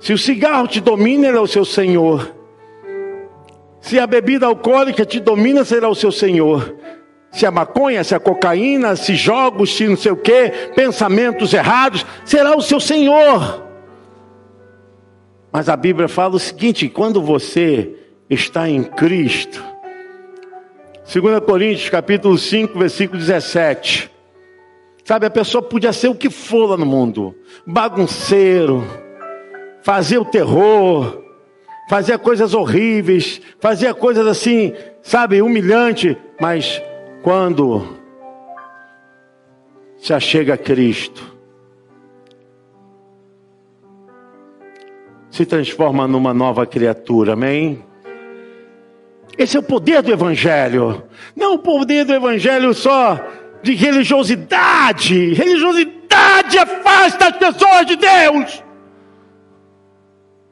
Se 0.00 0.12
o 0.12 0.18
cigarro 0.18 0.66
te 0.66 0.80
domina, 0.80 1.28
ele 1.28 1.36
é 1.36 1.40
o 1.40 1.46
seu 1.46 1.64
senhor. 1.64 2.42
Se 3.82 3.98
a 3.98 4.06
bebida 4.06 4.46
alcoólica 4.46 5.04
te 5.04 5.18
domina, 5.18 5.64
será 5.64 5.88
o 5.88 5.94
seu 5.94 6.12
Senhor. 6.12 6.76
Se 7.32 7.46
a 7.46 7.50
maconha, 7.50 8.04
se 8.04 8.14
a 8.14 8.20
cocaína, 8.20 8.94
se 8.94 9.14
jogos, 9.14 9.74
se 9.74 9.88
não 9.88 9.96
sei 9.96 10.12
o 10.12 10.16
que, 10.16 10.50
pensamentos 10.76 11.54
errados, 11.54 12.04
será 12.24 12.54
o 12.54 12.60
seu 12.60 12.78
Senhor. 12.78 13.66
Mas 15.50 15.68
a 15.68 15.76
Bíblia 15.76 16.08
fala 16.08 16.36
o 16.36 16.38
seguinte: 16.38 16.88
quando 16.88 17.22
você 17.22 17.96
está 18.28 18.68
em 18.68 18.84
Cristo, 18.84 19.64
2 21.12 21.40
Coríntios 21.40 21.90
capítulo 21.90 22.38
5, 22.38 22.78
versículo 22.78 23.18
17. 23.18 24.10
Sabe, 25.04 25.26
a 25.26 25.30
pessoa 25.30 25.60
podia 25.62 25.92
ser 25.92 26.08
o 26.08 26.14
que 26.14 26.30
for 26.30 26.66
lá 26.66 26.76
no 26.76 26.86
mundo, 26.86 27.34
bagunceiro, 27.66 28.84
fazer 29.82 30.18
o 30.18 30.24
terror, 30.24 31.22
fazia 31.88 32.16
coisas 32.16 32.54
horríveis, 32.54 33.40
fazia 33.58 33.92
coisas 33.92 34.26
assim, 34.26 34.72
sabe, 35.02 35.42
humilhante, 35.42 36.16
mas 36.40 36.80
quando 37.22 37.98
se 39.98 40.12
achega 40.12 40.54
a 40.54 40.58
Cristo, 40.58 41.32
se 45.30 45.46
transforma 45.46 46.06
numa 46.06 46.34
nova 46.34 46.66
criatura, 46.66 47.34
amém? 47.34 47.84
Esse 49.38 49.56
é 49.56 49.60
o 49.60 49.62
poder 49.62 50.02
do 50.02 50.12
Evangelho, 50.12 51.04
não 51.34 51.54
o 51.54 51.58
poder 51.58 52.04
do 52.04 52.12
Evangelho 52.12 52.74
só 52.74 53.18
de 53.62 53.74
religiosidade. 53.74 55.32
Religiosidade 55.32 56.58
afasta 56.58 57.28
as 57.28 57.36
pessoas 57.36 57.86
de 57.86 57.96
Deus 57.96 58.62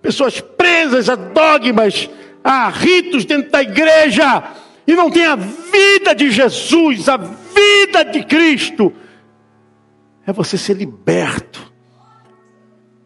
pessoas 0.02 0.40
presas 0.40 1.09
a 1.09 1.14
dogmas, 1.14 2.09
a 2.42 2.68
ritos 2.68 3.24
dentro 3.24 3.50
da 3.50 3.62
igreja, 3.62 4.42
e 4.90 4.96
não 4.96 5.11
tem 5.11 5.24
a 5.24 5.37
vida 5.37 6.14
de 6.14 6.31
Jesus, 6.31 7.09
a 7.09 7.16
vida 7.16 8.05
de 8.05 8.24
Cristo. 8.24 8.92
É 10.26 10.33
você 10.33 10.59
ser 10.59 10.74
liberto. 10.74 11.72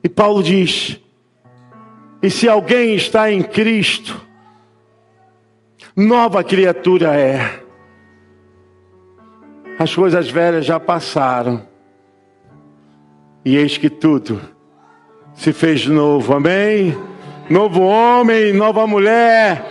E 0.03 0.09
Paulo 0.09 0.42
diz: 0.42 0.99
e 2.23 2.31
se 2.31 2.49
alguém 2.49 2.94
está 2.94 3.31
em 3.31 3.42
Cristo, 3.42 4.18
nova 5.94 6.42
criatura 6.42 7.14
é. 7.14 7.61
As 9.79 9.94
coisas 9.94 10.31
velhas 10.31 10.64
já 10.64 10.81
passaram, 10.81 11.66
e 13.44 13.57
eis 13.57 13.77
que 13.77 13.90
tudo 13.90 14.40
se 15.35 15.53
fez 15.53 15.85
novo, 15.87 16.33
amém? 16.33 16.97
Novo 17.51 17.83
homem, 17.83 18.55
nova 18.55 18.87
mulher, 18.87 19.62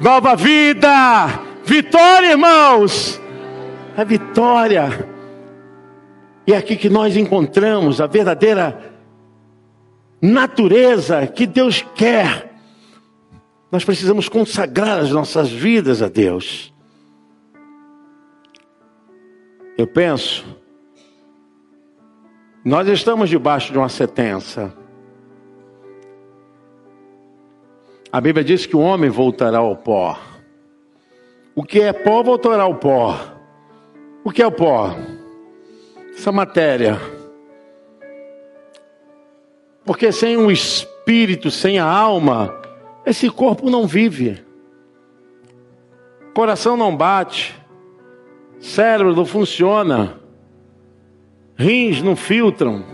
nova 0.00 0.34
vida, 0.34 1.49
vitória, 1.70 2.32
irmãos, 2.32 3.20
a 3.96 4.02
vitória. 4.02 5.08
E 6.44 6.52
é 6.52 6.56
aqui 6.56 6.76
que 6.76 6.90
nós 6.90 7.16
encontramos 7.16 8.00
a 8.00 8.08
verdadeira 8.08 8.92
natureza 10.20 11.24
que 11.28 11.46
Deus 11.46 11.86
quer. 11.94 12.52
Nós 13.70 13.84
precisamos 13.84 14.28
consagrar 14.28 14.98
as 14.98 15.12
nossas 15.12 15.48
vidas 15.48 16.02
a 16.02 16.08
Deus. 16.08 16.74
Eu 19.78 19.86
penso, 19.86 20.44
nós 22.64 22.88
estamos 22.88 23.30
debaixo 23.30 23.70
de 23.70 23.78
uma 23.78 23.88
sentença. 23.88 24.74
A 28.10 28.20
Bíblia 28.20 28.42
diz 28.42 28.66
que 28.66 28.74
o 28.74 28.80
homem 28.80 29.08
voltará 29.08 29.58
ao 29.58 29.76
pó. 29.76 30.29
O 31.60 31.62
que 31.62 31.78
é 31.82 31.92
pó 31.92 32.22
voltará 32.22 32.62
ao 32.62 32.76
pó. 32.76 33.20
O 34.24 34.30
que 34.30 34.40
é 34.40 34.46
o 34.46 34.50
pó? 34.50 34.96
Essa 36.14 36.32
matéria. 36.32 36.98
Porque 39.84 40.10
sem 40.10 40.38
o 40.38 40.50
espírito, 40.50 41.50
sem 41.50 41.78
a 41.78 41.84
alma, 41.84 42.50
esse 43.04 43.28
corpo 43.28 43.68
não 43.68 43.86
vive. 43.86 44.42
Coração 46.32 46.78
não 46.78 46.96
bate. 46.96 47.54
Cérebro 48.58 49.14
não 49.14 49.26
funciona. 49.26 50.18
Rins 51.56 52.00
não 52.00 52.16
filtram. 52.16 52.86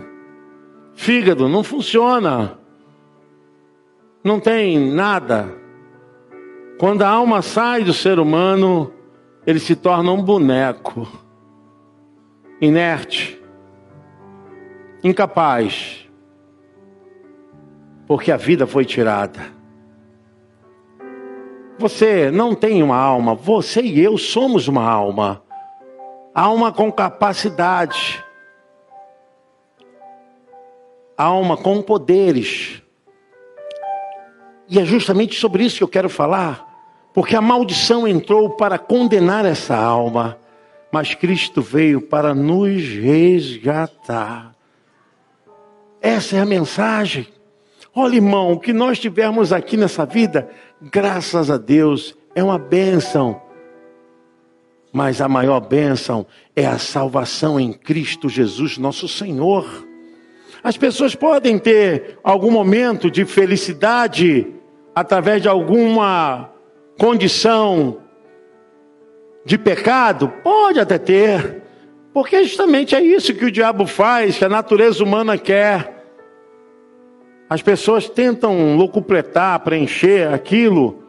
Fígado 0.93 1.47
não 1.47 1.63
funciona 1.63 2.59
não 4.25 4.41
tem 4.41 4.77
nada. 4.93 5.55
Quando 6.77 7.01
a 7.01 7.09
alma 7.09 7.41
sai 7.41 7.83
do 7.83 7.91
ser 7.91 8.19
humano, 8.19 8.93
ele 9.47 9.59
se 9.59 9.75
torna 9.75 10.11
um 10.11 10.21
boneco, 10.21 11.07
inerte, 12.61 13.41
incapaz, 15.03 16.07
porque 18.05 18.31
a 18.31 18.37
vida 18.37 18.67
foi 18.67 18.85
tirada. 18.85 19.39
Você 21.79 22.29
não 22.29 22.53
tem 22.53 22.83
uma 22.83 22.97
alma, 22.97 23.33
você 23.33 23.81
e 23.81 23.99
eu 23.99 24.15
somos 24.15 24.67
uma 24.67 24.87
alma, 24.87 25.41
alma 26.33 26.71
com 26.71 26.91
capacidade, 26.91 28.23
alma 31.17 31.57
com 31.57 31.81
poderes. 31.81 32.83
E 34.69 34.79
é 34.79 34.85
justamente 34.85 35.39
sobre 35.39 35.63
isso 35.63 35.77
que 35.77 35.83
eu 35.83 35.87
quero 35.87 36.09
falar, 36.09 36.66
porque 37.17 37.35
a 37.35 37.41
maldição 37.41 38.07
entrou 38.07 38.51
para 38.51 38.77
condenar 38.77 39.43
essa 39.43 39.75
alma, 39.75 40.37
mas 40.91 41.15
Cristo 41.15 41.63
veio 41.63 41.99
para 41.99 42.35
nos 42.35 42.79
resgatar. 42.83 44.53
Essa 45.99 46.35
é 46.35 46.39
a 46.41 46.45
mensagem. 46.45 47.27
Olha, 47.95 48.17
irmão, 48.17 48.51
o 48.51 48.59
que 48.59 48.71
nós 48.71 48.99
tivermos 48.99 49.51
aqui 49.51 49.75
nessa 49.75 50.05
vida, 50.05 50.47
graças 50.79 51.49
a 51.49 51.57
Deus, 51.57 52.15
é 52.35 52.43
uma 52.43 52.59
bênção. 52.59 53.41
Mas 54.93 55.19
a 55.19 55.27
maior 55.27 55.59
bênção 55.59 56.23
é 56.55 56.67
a 56.67 56.77
salvação 56.77 57.59
em 57.59 57.73
Cristo 57.73 58.29
Jesus, 58.29 58.77
nosso 58.77 59.07
Senhor. 59.07 59.65
As 60.63 60.77
pessoas 60.77 61.15
podem 61.15 61.57
ter 61.57 62.19
algum 62.23 62.51
momento 62.51 63.09
de 63.09 63.25
felicidade 63.25 64.53
através 64.93 65.41
de 65.41 65.47
alguma 65.47 66.55
condição 66.97 67.97
de 69.45 69.57
pecado? 69.57 70.29
Pode 70.43 70.79
até 70.79 70.97
ter, 70.97 71.63
porque 72.13 72.43
justamente 72.43 72.95
é 72.95 73.01
isso 73.01 73.33
que 73.33 73.45
o 73.45 73.51
diabo 73.51 73.85
faz, 73.85 74.37
que 74.37 74.45
a 74.45 74.49
natureza 74.49 75.03
humana 75.03 75.37
quer. 75.37 75.95
As 77.49 77.61
pessoas 77.61 78.09
tentam 78.09 78.75
locupletar, 78.75 79.59
preencher 79.61 80.33
aquilo 80.33 81.03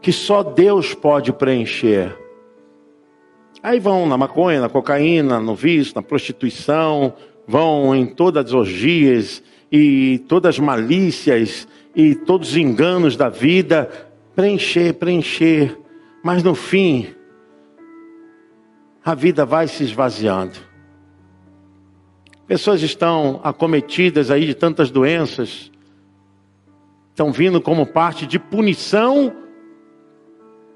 que 0.00 0.12
só 0.12 0.42
Deus 0.42 0.94
pode 0.94 1.32
preencher. 1.32 2.16
Aí 3.62 3.80
vão 3.80 4.06
na 4.06 4.16
maconha, 4.16 4.60
na 4.60 4.68
cocaína, 4.68 5.40
no 5.40 5.54
vício, 5.54 5.92
na 5.94 6.02
prostituição, 6.02 7.14
vão 7.46 7.94
em 7.94 8.06
todas 8.06 8.46
as 8.46 8.52
orgias 8.52 9.42
e 9.70 10.20
todas 10.28 10.54
as 10.54 10.58
malícias 10.58 11.66
e 11.94 12.14
todos 12.14 12.50
os 12.50 12.56
enganos 12.56 13.16
da 13.16 13.28
vida, 13.28 13.90
preencher, 14.38 14.92
preencher, 14.92 15.76
mas 16.22 16.44
no 16.44 16.54
fim, 16.54 17.08
a 19.04 19.12
vida 19.12 19.44
vai 19.44 19.66
se 19.66 19.82
esvaziando. 19.82 20.56
Pessoas 22.46 22.80
estão 22.80 23.40
acometidas 23.42 24.30
aí 24.30 24.46
de 24.46 24.54
tantas 24.54 24.92
doenças, 24.92 25.72
estão 27.10 27.32
vindo 27.32 27.60
como 27.60 27.84
parte 27.84 28.28
de 28.28 28.38
punição 28.38 29.34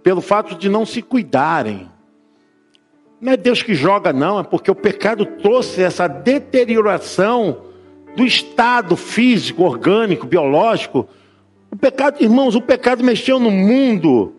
pelo 0.02 0.20
fato 0.20 0.56
de 0.56 0.68
não 0.68 0.84
se 0.84 1.00
cuidarem. 1.00 1.88
Não 3.20 3.30
é 3.30 3.36
Deus 3.36 3.62
que 3.62 3.76
joga, 3.76 4.12
não, 4.12 4.40
é 4.40 4.42
porque 4.42 4.72
o 4.72 4.74
pecado 4.74 5.24
trouxe 5.24 5.84
essa 5.84 6.08
deterioração 6.08 7.66
do 8.16 8.24
estado 8.24 8.96
físico, 8.96 9.62
orgânico, 9.62 10.26
biológico. 10.26 11.08
O 11.72 11.76
pecado, 11.76 12.22
irmãos, 12.22 12.54
o 12.54 12.60
pecado 12.60 13.02
mexeu 13.02 13.40
no 13.40 13.50
mundo 13.50 14.34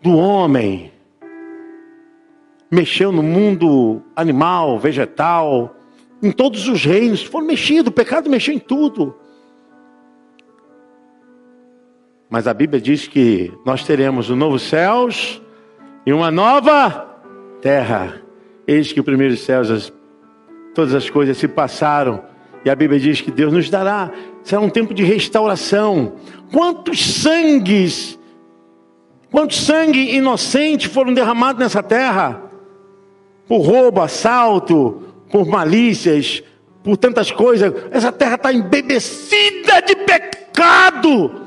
do 0.00 0.16
homem. 0.16 0.92
mexeu 2.70 3.10
no 3.10 3.22
mundo 3.22 4.02
animal, 4.14 4.78
vegetal, 4.78 5.74
em 6.22 6.30
todos 6.30 6.68
os 6.68 6.84
reinos, 6.84 7.24
foram 7.24 7.46
mexidos, 7.46 7.88
o 7.88 7.92
pecado 7.92 8.28
mexeu 8.28 8.54
em 8.54 8.58
tudo. 8.58 9.16
Mas 12.28 12.46
a 12.46 12.52
Bíblia 12.52 12.80
diz 12.80 13.08
que 13.08 13.50
nós 13.64 13.84
teremos 13.84 14.28
um 14.28 14.36
novo 14.36 14.58
céus 14.58 15.40
e 16.04 16.12
uma 16.12 16.30
nova 16.30 17.20
terra. 17.62 18.20
Eis 18.66 18.92
que 18.92 19.00
os 19.00 19.06
primeiros 19.06 19.40
céus, 19.40 19.90
todas 20.74 20.94
as 20.94 21.08
coisas 21.08 21.38
se 21.38 21.48
passaram. 21.48 22.22
E 22.68 22.70
a 22.70 22.76
Bíblia 22.76 23.00
diz 23.00 23.22
que 23.22 23.30
Deus 23.30 23.50
nos 23.50 23.70
dará. 23.70 24.10
Será 24.42 24.60
um 24.60 24.68
tempo 24.68 24.92
de 24.92 25.02
restauração. 25.02 26.16
Quantos 26.52 27.02
sangues, 27.02 28.18
quantos 29.30 29.56
sangue 29.56 30.14
inocente 30.14 30.86
foram 30.86 31.14
derramados 31.14 31.60
nessa 31.60 31.82
terra? 31.82 32.42
Por 33.48 33.62
roubo, 33.62 34.02
assalto, 34.02 35.02
por 35.30 35.46
malícias, 35.46 36.42
por 36.84 36.98
tantas 36.98 37.32
coisas. 37.32 37.72
Essa 37.90 38.12
terra 38.12 38.34
está 38.34 38.52
embebecida 38.52 39.80
de 39.80 39.96
pecado. 39.96 41.40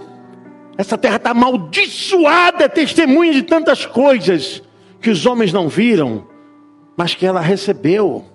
Essa 0.76 0.98
terra 0.98 1.18
está 1.18 1.30
amaldiçoada, 1.30 2.68
testemunha 2.68 3.32
de 3.32 3.44
tantas 3.44 3.86
coisas 3.86 4.64
que 5.00 5.12
os 5.12 5.24
homens 5.28 5.54
não 5.54 5.70
viram, 5.70 6.28
mas 6.98 7.14
que 7.14 7.28
ela 7.28 7.42
recebeu: 7.42 8.26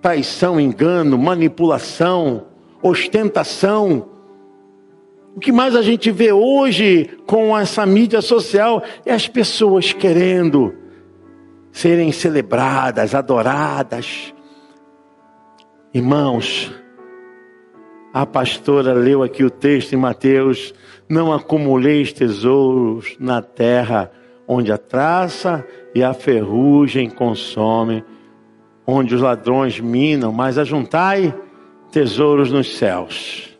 traição, 0.00 0.60
engano, 0.60 1.18
manipulação, 1.18 2.46
ostentação. 2.82 4.08
O 5.34 5.40
que 5.40 5.52
mais 5.52 5.76
a 5.76 5.82
gente 5.82 6.10
vê 6.10 6.32
hoje 6.32 7.10
com 7.26 7.56
essa 7.56 7.84
mídia 7.86 8.20
social 8.20 8.82
é 9.04 9.12
as 9.12 9.28
pessoas 9.28 9.92
querendo 9.92 10.74
serem 11.70 12.10
celebradas, 12.10 13.14
adoradas. 13.14 14.34
Irmãos, 15.94 16.72
a 18.12 18.26
pastora 18.26 18.92
leu 18.92 19.22
aqui 19.22 19.44
o 19.44 19.50
texto 19.50 19.92
em 19.92 19.96
Mateus: 19.96 20.74
Não 21.08 21.32
acumuleis 21.32 22.12
tesouros 22.12 23.16
na 23.20 23.40
terra, 23.42 24.10
onde 24.46 24.72
a 24.72 24.78
traça 24.78 25.64
e 25.94 26.02
a 26.02 26.12
ferrugem 26.12 27.08
consomem, 27.08 28.02
onde 28.90 29.14
os 29.14 29.20
ladrões 29.20 29.78
minam, 29.78 30.32
mas 30.32 30.56
ajuntai 30.56 31.34
tesouros 31.92 32.50
nos 32.50 32.74
céus. 32.78 33.54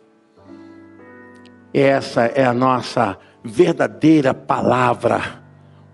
Essa 1.71 2.25
é 2.25 2.43
a 2.43 2.53
nossa 2.53 3.15
verdadeira 3.43 4.33
palavra. 4.33 5.43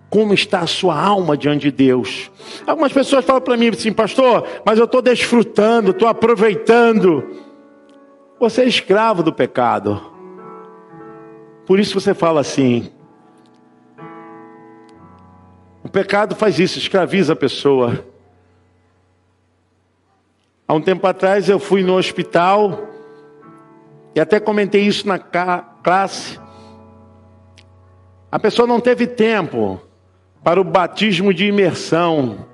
Como 0.08 0.32
está 0.32 0.60
a 0.60 0.66
sua 0.66 0.98
alma 0.98 1.36
diante 1.36 1.70
de 1.70 1.70
Deus? 1.70 2.30
Algumas 2.66 2.94
pessoas 2.94 3.26
falam 3.26 3.42
para 3.42 3.58
mim 3.58 3.68
assim, 3.68 3.92
pastor, 3.92 4.46
mas 4.64 4.78
eu 4.78 4.86
estou 4.86 5.02
desfrutando, 5.02 5.90
estou 5.90 6.08
aproveitando. 6.08 7.22
Você 8.40 8.62
é 8.62 8.66
escravo 8.66 9.22
do 9.22 9.34
pecado. 9.34 10.00
Por 11.66 11.78
isso 11.78 12.00
você 12.00 12.14
fala 12.14 12.40
assim: 12.40 12.90
o 15.84 15.90
pecado 15.90 16.34
faz 16.34 16.58
isso, 16.58 16.78
escraviza 16.78 17.34
a 17.34 17.36
pessoa. 17.36 18.15
Há 20.68 20.74
um 20.74 20.80
tempo 20.80 21.06
atrás 21.06 21.48
eu 21.48 21.60
fui 21.60 21.84
no 21.84 21.94
hospital 21.96 22.88
e 24.16 24.20
até 24.20 24.40
comentei 24.40 24.82
isso 24.82 25.06
na 25.06 25.18
classe. 25.18 26.40
A 28.32 28.38
pessoa 28.38 28.66
não 28.66 28.80
teve 28.80 29.06
tempo 29.06 29.80
para 30.42 30.60
o 30.60 30.64
batismo 30.64 31.32
de 31.32 31.46
imersão. 31.46 32.46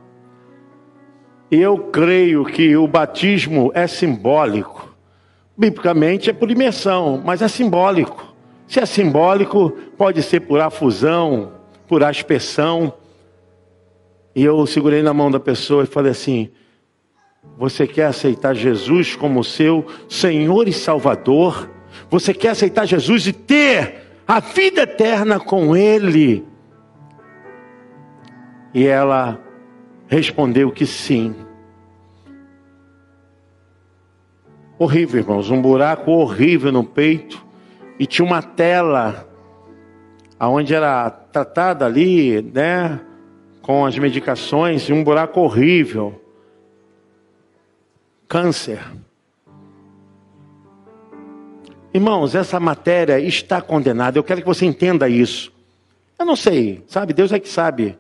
E 1.51 1.57
eu 1.57 1.79
creio 1.79 2.45
que 2.45 2.77
o 2.77 2.87
batismo 2.87 3.71
é 3.75 3.87
simbólico. 3.87 4.95
Biblicamente 5.57 6.29
é 6.29 6.33
por 6.35 6.51
imersão, 6.51 7.23
mas 7.25 7.41
é 7.41 7.49
simbólico. 7.49 8.35
Se 8.67 8.79
é 8.79 8.87
simbólico, 8.87 9.71
pode 9.97 10.23
ser 10.23 10.41
por 10.41 10.61
afusão, 10.61 11.53
por 11.89 12.03
aspersão. 12.05 12.93
E 14.35 14.45
eu 14.45 14.67
segurei 14.67 15.03
na 15.03 15.15
mão 15.15 15.31
da 15.31 15.41
pessoa 15.41 15.85
e 15.85 15.87
falei 15.87 16.13
assim: 16.13 16.51
Você 17.59 17.87
quer 17.87 18.07
aceitar 18.07 18.55
Jesus 18.55 19.17
como 19.17 19.45
seu 19.45 19.87
Senhor 20.09 20.69
e 20.69 20.73
Salvador? 20.73 21.71
Você 22.11 22.33
quer 22.33 22.51
aceitar 22.51 22.87
Jesus 22.87 23.27
e 23.27 23.33
ter 23.33 24.03
a 24.27 24.41
vida 24.41 24.83
eterna 24.83 25.39
com 25.39 25.77
Ele? 25.77 26.45
E 28.73 28.87
ela 28.87 29.41
respondeu 30.09 30.71
que 30.71 30.87
sim. 30.87 31.35
Horrível, 34.79 35.21
irmãos, 35.21 35.51
um 35.51 35.61
buraco 35.61 36.11
horrível 36.11 36.73
no 36.73 36.83
peito 36.83 37.45
e 37.99 38.07
tinha 38.07 38.25
uma 38.25 38.43
tela 38.43 39.29
aonde 40.39 40.75
era 40.75 41.09
tratada 41.11 41.87
ali, 41.87 42.43
né, 42.43 43.01
com 43.61 43.87
as 43.87 43.97
medicações, 43.97 44.89
e 44.89 44.93
um 44.93 45.05
buraco 45.05 45.39
horrível. 45.41 46.22
Câncer. 48.33 48.81
Irmãos, 51.93 52.35
essa 52.35 52.59
matéria 52.59 53.21
está 53.21 53.61
condenada. 53.61 54.19
Eu 54.19 54.25
quero 54.25 54.41
que 54.41 54.47
você 54.47 54.65
entenda 54.65 55.07
isso. 55.07 55.53
Eu 56.19 56.25
não 56.25 56.35
sei, 56.35 56.83
sabe? 56.89 57.13
Deus 57.13 57.31
é 57.31 57.39
que 57.39 57.47
sabe 57.47 57.99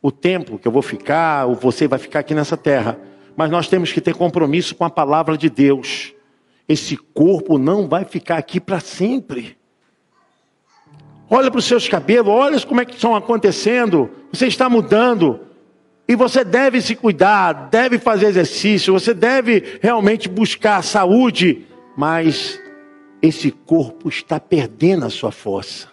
o 0.00 0.10
tempo 0.10 0.58
que 0.58 0.66
eu 0.66 0.72
vou 0.72 0.80
ficar, 0.80 1.44
ou 1.44 1.54
você 1.54 1.86
vai 1.86 1.98
ficar 1.98 2.20
aqui 2.20 2.34
nessa 2.34 2.56
terra. 2.56 2.98
Mas 3.36 3.50
nós 3.50 3.68
temos 3.68 3.92
que 3.92 4.00
ter 4.00 4.14
compromisso 4.14 4.74
com 4.74 4.86
a 4.86 4.90
palavra 4.90 5.36
de 5.36 5.50
Deus. 5.50 6.14
Esse 6.66 6.96
corpo 6.96 7.58
não 7.58 7.86
vai 7.86 8.06
ficar 8.06 8.38
aqui 8.38 8.58
para 8.58 8.80
sempre. 8.80 9.54
Olha 11.28 11.50
para 11.50 11.58
os 11.58 11.66
seus 11.66 11.86
cabelos, 11.86 12.32
olha 12.32 12.58
como 12.62 12.80
é 12.80 12.86
que 12.86 12.94
estão 12.94 13.14
acontecendo. 13.14 14.08
Você 14.32 14.46
está 14.46 14.66
mudando. 14.66 15.40
E 16.06 16.14
você 16.14 16.44
deve 16.44 16.82
se 16.82 16.94
cuidar, 16.94 17.68
deve 17.70 17.98
fazer 17.98 18.26
exercício, 18.26 18.92
você 18.92 19.14
deve 19.14 19.78
realmente 19.80 20.28
buscar 20.28 20.82
saúde, 20.82 21.66
mas 21.96 22.60
esse 23.22 23.50
corpo 23.50 24.08
está 24.08 24.38
perdendo 24.38 25.06
a 25.06 25.10
sua 25.10 25.32
força. 25.32 25.88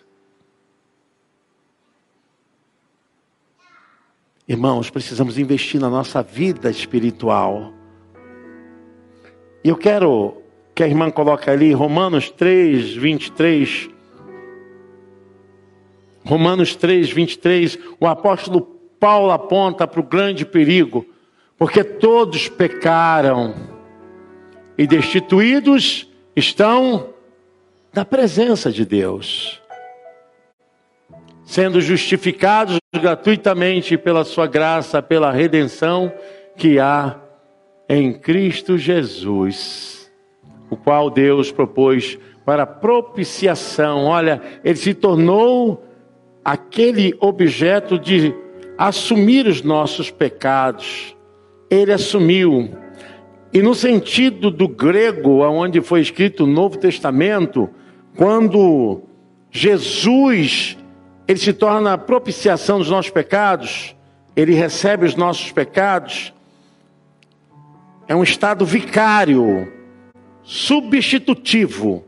Irmãos, 4.46 4.90
precisamos 4.90 5.38
investir 5.38 5.80
na 5.80 5.90
nossa 5.90 6.22
vida 6.22 6.70
espiritual. 6.70 7.72
E 9.64 9.70
eu 9.70 9.78
quero 9.78 10.42
que 10.76 10.84
a 10.84 10.88
irmã 10.88 11.10
coloca 11.10 11.50
ali, 11.50 11.72
Romanos 11.72 12.30
3, 12.32 12.96
23. 12.96 13.90
Romanos 16.26 16.76
3, 16.76 17.12
23, 17.12 17.80
o 17.98 18.06
apóstolo 18.06 18.81
Paulo 19.02 19.32
aponta 19.32 19.88
para 19.88 20.00
o 20.00 20.04
grande 20.04 20.46
perigo, 20.46 21.04
porque 21.58 21.84
todos 21.84 22.48
pecaram 22.48 23.56
e 24.78 24.86
destituídos 24.86 26.08
estão 26.36 27.10
da 27.92 28.06
presença 28.06 28.72
de 28.72 28.86
Deus, 28.86 29.60
sendo 31.44 31.82
justificados 31.82 32.78
gratuitamente 32.94 33.98
pela 33.98 34.24
sua 34.24 34.46
graça, 34.46 35.02
pela 35.02 35.32
redenção 35.32 36.14
que 36.56 36.78
há 36.78 37.20
em 37.90 38.14
Cristo 38.14 38.78
Jesus 38.78 40.12
o 40.70 40.78
qual 40.78 41.10
Deus 41.10 41.52
propôs 41.52 42.20
para 42.46 42.68
propiciação. 42.68 44.06
Olha, 44.06 44.40
ele 44.64 44.78
se 44.78 44.94
tornou 44.94 45.84
aquele 46.46 47.16
objeto 47.20 47.98
de 47.98 48.34
assumir 48.88 49.46
os 49.46 49.62
nossos 49.62 50.10
pecados. 50.10 51.16
Ele 51.70 51.94
assumiu. 51.94 52.76
E 53.54 53.62
no 53.62 53.76
sentido 53.76 54.50
do 54.50 54.68
grego, 54.68 55.44
onde 55.44 55.82
foi 55.82 56.02
escrito 56.02 56.46
o 56.46 56.48
Novo 56.48 56.80
Testamento, 56.80 57.70
quando 58.18 59.04
Jesus 59.52 60.78
ele 61.28 61.38
se 61.38 61.54
torna 61.54 61.94
a 61.94 61.98
propiciação 61.98 62.80
dos 62.80 62.90
nossos 62.90 63.12
pecados, 63.12 63.96
ele 64.36 64.54
recebe 64.54 65.06
os 65.06 65.16
nossos 65.16 65.52
pecados, 65.52 66.34
é 68.08 68.16
um 68.16 68.24
estado 68.24 68.66
vicário 68.66 69.72
substitutivo. 70.42 72.04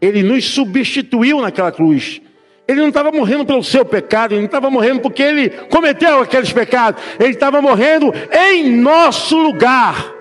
Ele 0.00 0.22
nos 0.22 0.44
substituiu 0.44 1.40
naquela 1.40 1.72
cruz. 1.72 2.22
Ele 2.66 2.80
não 2.80 2.88
estava 2.88 3.12
morrendo 3.12 3.44
pelo 3.44 3.62
seu 3.62 3.84
pecado, 3.84 4.32
ele 4.32 4.40
não 4.40 4.46
estava 4.46 4.70
morrendo 4.70 5.00
porque 5.00 5.22
ele 5.22 5.50
cometeu 5.50 6.20
aqueles 6.20 6.52
pecados, 6.52 7.02
ele 7.20 7.30
estava 7.30 7.60
morrendo 7.60 8.12
em 8.32 8.70
nosso 8.70 9.36
lugar. 9.36 10.12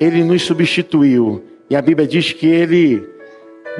Ele 0.00 0.22
nos 0.22 0.42
substituiu, 0.42 1.44
e 1.68 1.74
a 1.76 1.82
Bíblia 1.82 2.06
diz 2.06 2.32
que 2.32 2.46
ele, 2.46 3.06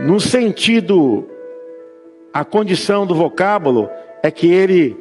no 0.00 0.20
sentido, 0.20 1.26
a 2.32 2.44
condição 2.44 3.06
do 3.06 3.14
vocábulo 3.14 3.88
é 4.22 4.30
que 4.30 4.50
ele 4.52 4.96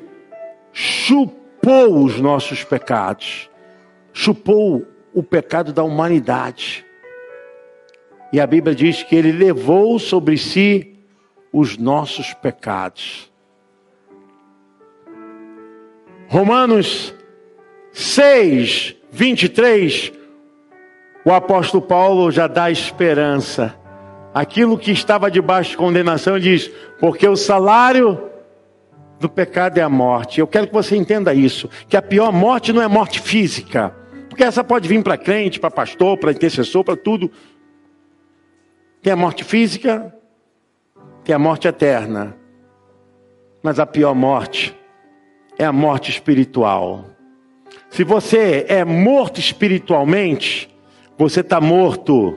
chupou 0.71 2.03
os 2.03 2.21
nossos 2.21 2.63
pecados, 2.63 3.49
chupou 4.13 4.85
o 5.13 5.23
pecado 5.23 5.73
da 5.73 5.83
humanidade. 5.83 6.85
E 8.31 8.39
a 8.39 8.45
Bíblia 8.45 8.75
diz 8.75 9.01
que 9.01 9.15
ele 9.15 9.31
levou 9.31 9.97
sobre 9.97 10.37
si 10.37 10.98
os 11.51 11.77
nossos 11.77 12.33
pecados. 12.33 13.31
Romanos 16.27 17.13
6, 17.91 18.95
23, 19.11 20.11
o 21.25 21.31
apóstolo 21.31 21.81
Paulo 21.81 22.31
já 22.31 22.47
dá 22.47 22.69
esperança. 22.69 23.75
Aquilo 24.33 24.77
que 24.77 24.91
estava 24.91 25.31
debaixo 25.31 25.71
de 25.71 25.77
condenação 25.77 26.39
diz: 26.39 26.69
porque 26.99 27.27
o 27.27 27.35
salário 27.35 28.29
do 29.19 29.27
pecado 29.27 29.79
é 29.79 29.81
a 29.81 29.89
morte. 29.89 30.39
Eu 30.39 30.47
quero 30.47 30.67
que 30.67 30.73
você 30.73 30.95
entenda 30.95 31.33
isso: 31.33 31.67
que 31.87 31.97
a 31.97 32.01
pior 32.01 32.31
morte 32.31 32.71
não 32.71 32.81
é 32.81 32.87
morte 32.87 33.19
física, 33.19 33.95
porque 34.29 34.43
essa 34.43 34.63
pode 34.63 34.87
vir 34.87 35.03
para 35.03 35.17
crente, 35.17 35.59
para 35.59 35.71
pastor, 35.71 36.17
para 36.17 36.31
intercessor, 36.31 36.83
para 36.83 36.95
tudo. 36.95 37.31
Tem 39.01 39.11
a 39.11 39.15
morte 39.15 39.43
física, 39.43 40.13
tem 41.29 41.35
a 41.35 41.37
morte 41.37 41.67
eterna. 41.67 42.35
Mas 43.61 43.79
a 43.79 43.85
pior 43.85 44.15
morte 44.15 44.75
é 45.59 45.63
a 45.63 45.71
morte 45.71 46.09
espiritual. 46.09 47.05
Se 47.87 48.03
você 48.03 48.65
é 48.67 48.83
morto 48.83 49.39
espiritualmente, 49.39 50.75
você 51.19 51.41
está 51.41 51.61
morto 51.61 52.35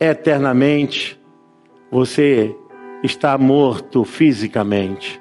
eternamente, 0.00 1.20
você 1.88 2.52
está 3.04 3.38
morto 3.38 4.02
fisicamente. 4.02 5.20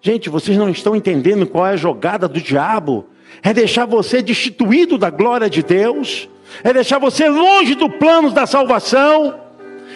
Gente, 0.00 0.30
vocês 0.30 0.56
não 0.56 0.70
estão 0.70 0.96
entendendo 0.96 1.46
qual 1.46 1.66
é 1.66 1.72
a 1.72 1.76
jogada 1.76 2.26
do 2.26 2.40
diabo? 2.40 3.04
É 3.42 3.52
deixar 3.52 3.84
você 3.84 4.22
destituído 4.22 4.96
da 4.96 5.10
glória 5.10 5.50
de 5.50 5.62
Deus, 5.62 6.30
é 6.62 6.72
deixar 6.72 6.98
você 6.98 7.28
longe 7.28 7.74
do 7.74 7.90
plano 7.90 8.30
da 8.30 8.46
salvação, 8.46 9.43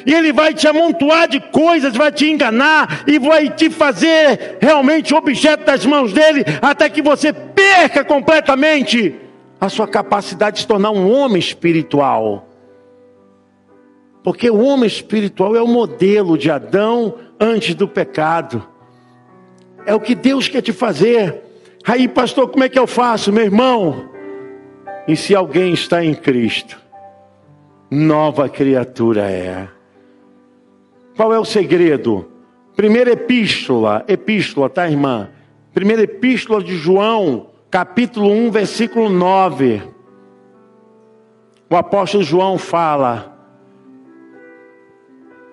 e 0.08 0.14
ele 0.14 0.32
vai 0.32 0.54
te 0.54 0.66
amontoar 0.66 1.28
de 1.28 1.38
coisas, 1.38 1.94
vai 1.94 2.10
te 2.10 2.30
enganar 2.30 3.04
e 3.06 3.18
vai 3.18 3.50
te 3.50 3.68
fazer 3.68 4.56
realmente 4.58 5.14
objeto 5.14 5.66
das 5.66 5.84
mãos 5.84 6.14
dele, 6.14 6.46
até 6.62 6.88
que 6.88 7.02
você 7.02 7.30
perca 7.30 8.02
completamente 8.02 9.14
a 9.60 9.68
sua 9.68 9.86
capacidade 9.86 10.54
de 10.54 10.60
se 10.62 10.66
tornar 10.66 10.92
um 10.92 11.12
homem 11.12 11.38
espiritual. 11.38 12.48
Porque 14.24 14.48
o 14.48 14.62
homem 14.62 14.86
espiritual 14.86 15.54
é 15.54 15.60
o 15.60 15.68
modelo 15.68 16.38
de 16.38 16.50
Adão 16.50 17.16
antes 17.38 17.74
do 17.74 17.86
pecado. 17.86 18.66
É 19.84 19.94
o 19.94 20.00
que 20.00 20.14
Deus 20.14 20.48
quer 20.48 20.62
te 20.62 20.72
fazer. 20.72 21.42
Aí, 21.86 22.08
pastor, 22.08 22.48
como 22.48 22.64
é 22.64 22.68
que 22.70 22.78
eu 22.78 22.86
faço, 22.86 23.30
meu 23.30 23.44
irmão? 23.44 24.08
E 25.06 25.14
se 25.14 25.34
alguém 25.34 25.74
está 25.74 26.02
em 26.02 26.14
Cristo, 26.14 26.80
nova 27.90 28.48
criatura 28.48 29.30
é. 29.30 29.68
Qual 31.18 31.34
é 31.34 31.38
o 31.40 31.44
segredo? 31.44 32.30
Primeira 32.76 33.10
epístola, 33.10 34.04
epístola, 34.06 34.70
tá, 34.70 34.88
irmã? 34.88 35.28
Primeira 35.74 36.02
epístola 36.02 36.62
de 36.62 36.76
João, 36.76 37.48
capítulo 37.68 38.30
1, 38.30 38.52
versículo 38.52 39.10
9. 39.10 39.82
O 41.68 41.74
apóstolo 41.74 42.22
João 42.22 42.56
fala: 42.56 43.36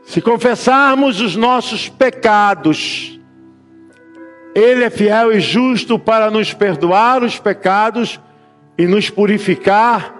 Se 0.04 0.22
confessarmos 0.22 1.20
os 1.20 1.36
nossos 1.36 1.90
pecados, 1.90 3.20
Ele 4.54 4.84
é 4.84 4.92
fiel 4.92 5.32
e 5.32 5.40
justo 5.40 5.98
para 5.98 6.30
nos 6.30 6.54
perdoar 6.54 7.24
os 7.24 7.40
pecados 7.40 8.20
e 8.78 8.86
nos 8.86 9.10
purificar 9.10 10.16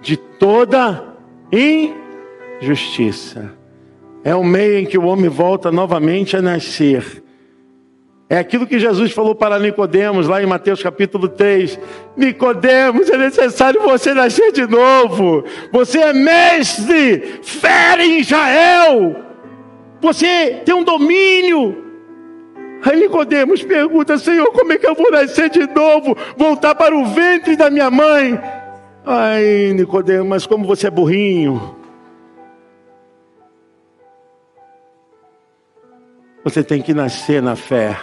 de 0.00 0.16
toda 0.16 1.16
injustiça. 2.62 3.57
É 4.28 4.34
o 4.34 4.44
meio 4.44 4.80
em 4.80 4.84
que 4.84 4.98
o 4.98 5.06
homem 5.06 5.30
volta 5.30 5.72
novamente 5.72 6.36
a 6.36 6.42
nascer. 6.42 7.24
É 8.28 8.36
aquilo 8.38 8.66
que 8.66 8.78
Jesus 8.78 9.10
falou 9.10 9.34
para 9.34 9.58
Nicodemos 9.58 10.28
lá 10.28 10.42
em 10.42 10.44
Mateus 10.44 10.82
capítulo 10.82 11.28
3. 11.28 11.80
Nicodemos, 12.14 13.08
é 13.08 13.16
necessário 13.16 13.80
você 13.80 14.12
nascer 14.12 14.52
de 14.52 14.66
novo. 14.66 15.44
Você 15.72 16.00
é 16.00 16.12
mestre, 16.12 17.40
fera 17.42 18.04
em 18.04 18.20
Israel. 18.20 19.16
Você 20.02 20.60
tem 20.62 20.74
um 20.74 20.84
domínio. 20.84 21.82
Aí 22.84 23.00
Nicodemos 23.00 23.62
pergunta, 23.62 24.18
Senhor, 24.18 24.52
como 24.52 24.74
é 24.74 24.76
que 24.76 24.86
eu 24.86 24.94
vou 24.94 25.10
nascer 25.10 25.48
de 25.48 25.66
novo? 25.68 26.14
Voltar 26.36 26.74
para 26.74 26.94
o 26.94 27.06
ventre 27.06 27.56
da 27.56 27.70
minha 27.70 27.90
mãe? 27.90 28.38
Ai, 29.06 29.72
Nicodemos, 29.74 30.28
mas 30.28 30.46
como 30.46 30.66
você 30.66 30.88
é 30.88 30.90
burrinho. 30.90 31.77
Você 36.48 36.64
tem 36.64 36.80
que 36.80 36.94
nascer 36.94 37.42
na 37.42 37.54
fé. 37.54 37.94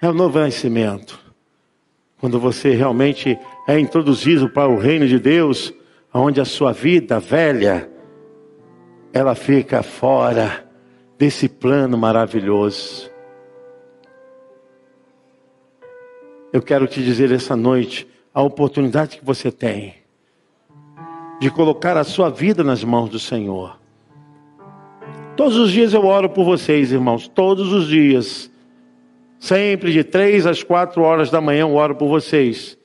É 0.00 0.08
o 0.08 0.14
novo 0.14 0.38
nascimento. 0.38 1.20
Quando 2.18 2.40
você 2.40 2.70
realmente 2.70 3.38
é 3.68 3.78
introduzido 3.78 4.48
para 4.48 4.66
o 4.66 4.78
reino 4.78 5.06
de 5.06 5.18
Deus, 5.18 5.74
onde 6.10 6.40
a 6.40 6.44
sua 6.46 6.72
vida 6.72 7.20
velha, 7.20 7.86
ela 9.12 9.34
fica 9.34 9.82
fora 9.82 10.66
desse 11.18 11.50
plano 11.50 11.98
maravilhoso. 11.98 13.10
Eu 16.50 16.62
quero 16.62 16.86
te 16.86 17.04
dizer 17.04 17.30
essa 17.30 17.54
noite 17.54 18.08
a 18.32 18.40
oportunidade 18.40 19.18
que 19.18 19.24
você 19.24 19.52
tem 19.52 19.96
de 21.42 21.50
colocar 21.50 21.98
a 21.98 22.04
sua 22.04 22.30
vida 22.30 22.64
nas 22.64 22.82
mãos 22.82 23.10
do 23.10 23.18
Senhor. 23.18 23.83
Todos 25.36 25.56
os 25.56 25.72
dias 25.72 25.92
eu 25.92 26.04
oro 26.04 26.28
por 26.28 26.44
vocês, 26.44 26.92
irmãos, 26.92 27.26
todos 27.26 27.72
os 27.72 27.88
dias. 27.88 28.50
Sempre 29.38 29.92
de 29.92 30.04
três 30.04 30.46
às 30.46 30.62
quatro 30.62 31.02
horas 31.02 31.30
da 31.30 31.40
manhã 31.40 31.62
eu 31.62 31.74
oro 31.74 31.96
por 31.96 32.08
vocês. 32.08 32.78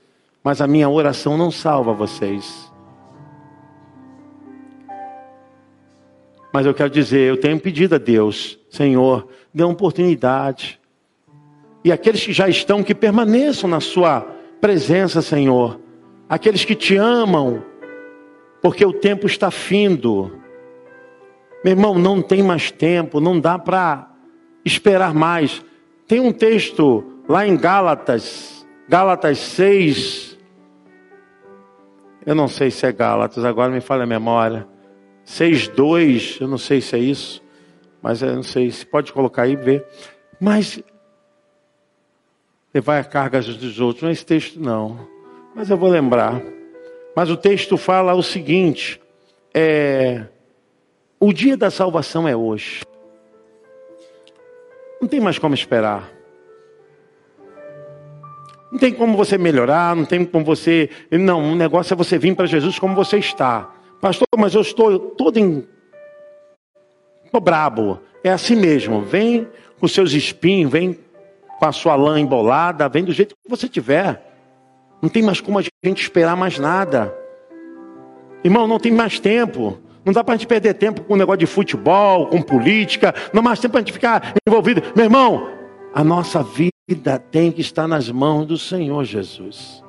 Mas 0.44 0.60
a 0.60 0.68
minha 0.68 0.90
oração 0.90 1.38
não 1.38 1.52
salva 1.52 1.94
vocês. 1.94 2.70
Mas 6.52 6.66
eu 6.66 6.74
quero 6.74 6.90
dizer, 6.90 7.30
eu 7.30 7.38
tenho 7.38 7.60
pedido 7.60 7.96
a 7.96 7.98
Deus, 8.00 8.58
Senhor, 8.70 9.28
dê 9.54 9.64
uma 9.64 9.74
oportunidade. 9.74 10.80
E 11.84 11.92
aqueles 11.92 12.26
que 12.26 12.34
já 12.34 12.50
estão, 12.50 12.84
que 12.84 12.96
permaneçam 12.96 13.70
na 13.70 13.80
sua 13.80 14.22
presença, 14.60 15.22
Senhor. 15.22 15.80
Aqueles 16.28 16.66
que 16.66 16.74
te 16.74 16.98
amam, 16.98 17.64
porque 18.62 18.84
o 18.84 18.92
tempo 18.92 19.28
está 19.28 19.52
findo. 19.52 20.39
Meu 21.64 21.72
irmão, 21.72 21.98
não 21.98 22.22
tem 22.22 22.42
mais 22.42 22.72
tempo, 22.72 23.20
não 23.20 23.40
dá 23.40 23.60
para 23.60 24.10
esperar 24.64 25.14
mais. 25.14 25.64
Tem 26.08 26.20
um 26.20 26.32
texto 26.32 27.04
lá 27.28 27.46
em 27.46 27.58
Gálatas, 27.58 28.66
Gálatas 28.88 29.38
6. 29.40 30.38
Eu 32.26 32.36
não 32.36 32.48
sei 32.48 32.72
se 32.72 32.86
é 32.86 32.92
Gálatas, 32.92 33.44
agora 33.44 33.72
me 33.72 33.82
falha 33.82 34.04
a 34.04 34.08
memória. 34.08 34.68
6:2, 35.26 36.42
eu 36.42 36.48
não 36.48 36.58
sei 36.58 36.82
se 36.82 36.96
é 36.96 37.00
isso, 37.00 37.42
mas 38.02 38.22
eu 38.22 38.34
não 38.34 38.44
sei, 38.44 38.72
se 38.72 38.86
pode 38.86 39.14
colocar 39.14 39.44
aí 39.44 39.54
e 39.54 39.56
ver. 39.56 39.86
Mas 40.40 40.82
levar 42.74 43.00
a 43.00 43.04
carga 43.04 43.42
dos 43.42 43.80
outros, 43.80 44.02
não 44.02 44.10
é 44.10 44.14
esse 44.14 44.26
texto 44.26 44.60
não. 44.60 45.08
Mas 45.56 45.70
eu 45.70 45.78
vou 45.78 45.90
lembrar. 45.90 46.42
Mas 47.16 47.30
o 47.30 47.38
texto 47.38 47.78
fala 47.78 48.14
o 48.14 48.24
seguinte: 48.24 49.00
é 49.54 50.26
o 51.20 51.34
dia 51.34 51.58
da 51.58 51.70
salvação 51.70 52.28
é 52.28 52.36
hoje. 52.36 52.82
Não 55.02 55.08
tem 55.08 55.20
mais 55.20 55.38
como 55.38 55.54
esperar. 55.54 56.10
Não 58.72 58.78
tem 58.78 58.94
como 58.94 59.18
você 59.18 59.38
melhorar, 59.38 59.96
não 59.96 60.06
tem 60.06 60.24
como 60.24 60.46
você. 60.46 60.90
Não, 61.12 61.54
o 61.54 61.56
negócio 61.56 61.94
é 61.94 61.98
você 61.98 62.18
vir 62.18 62.36
para 62.36 62.46
Jesus 62.46 62.78
como 62.78 62.96
você 62.96 63.18
está. 63.18 63.74
Pastor, 64.00 64.28
mas 64.38 64.54
eu 64.54 64.62
estou 64.62 65.00
todo 65.00 65.38
em. 65.38 65.68
Estou 67.26 67.42
brabo. 67.42 68.00
É 68.24 68.30
assim 68.30 68.56
mesmo. 68.56 69.02
Vem 69.02 69.48
com 69.80 69.88
seus 69.88 70.14
espinhos, 70.14 70.72
vem 70.72 71.00
com 71.58 71.66
a 71.66 71.72
sua 71.72 71.96
lã 71.96 72.20
embolada, 72.20 72.88
vem 72.88 73.04
do 73.04 73.12
jeito 73.12 73.36
que 73.36 73.50
você 73.50 73.68
tiver. 73.68 74.26
Não 75.02 75.10
tem 75.10 75.24
mais 75.24 75.42
como 75.42 75.60
a 75.60 75.64
gente 75.84 76.02
esperar 76.02 76.36
mais 76.36 76.60
nada. 76.60 77.14
Irmão, 78.44 78.68
não 78.68 78.80
tem 78.80 78.92
mais 78.92 79.20
tempo. 79.20 79.80
Não 80.06 80.14
dá 80.14 80.24
para 80.24 80.34
a 80.34 80.38
gente 80.38 80.48
perder 80.48 80.74
tempo 80.76 81.02
com 81.02 81.16
negócio 81.16 81.40
de 81.40 81.46
futebol, 81.46 82.28
com 82.28 82.42
política. 82.42 83.14
Não 83.34 83.42
mais 83.42 83.60
tempo 83.60 83.74
para 83.74 83.80
a 83.80 83.84
gente 83.84 83.94
ficar 83.94 84.34
envolvido. 84.48 84.82
Meu 84.96 85.06
irmão, 85.06 85.50
a 85.94 86.04
nossa 86.04 86.44
vida 86.44 87.20
tem 87.32 87.52
que 87.52 87.62
estar 87.62 87.88
nas 87.88 88.10
mãos 88.10 88.46
do 88.46 88.58
Senhor 88.58 89.04
Jesus. 89.04 89.84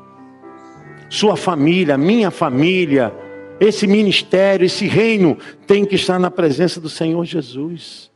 Sua 1.08 1.36
família, 1.36 1.96
minha 1.96 2.30
família, 2.30 3.12
esse 3.58 3.86
ministério, 3.86 4.64
esse 4.64 4.86
reino 4.86 5.36
tem 5.66 5.84
que 5.84 5.94
estar 5.94 6.18
na 6.18 6.30
presença 6.30 6.80
do 6.80 6.88
Senhor 6.88 7.24
Jesus. 7.24 8.10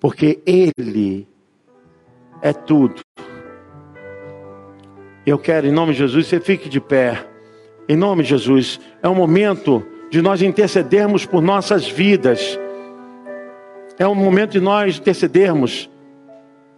Porque 0.00 0.40
Ele 0.46 1.26
é 2.40 2.52
tudo. 2.52 3.00
Eu 5.26 5.38
quero, 5.38 5.66
em 5.66 5.72
nome 5.72 5.92
de 5.92 5.98
Jesus, 5.98 6.26
você 6.26 6.40
fique 6.40 6.68
de 6.68 6.80
pé. 6.80 7.26
Em 7.88 7.96
nome 7.96 8.22
de 8.22 8.30
Jesus, 8.30 8.80
é 9.02 9.08
o 9.08 9.14
momento 9.14 9.84
de 10.10 10.22
nós 10.22 10.42
intercedermos 10.42 11.26
por 11.26 11.42
nossas 11.42 11.88
vidas. 11.88 12.58
É 13.98 14.06
o 14.06 14.14
momento 14.14 14.52
de 14.52 14.60
nós 14.60 14.98
intercedermos 14.98 15.90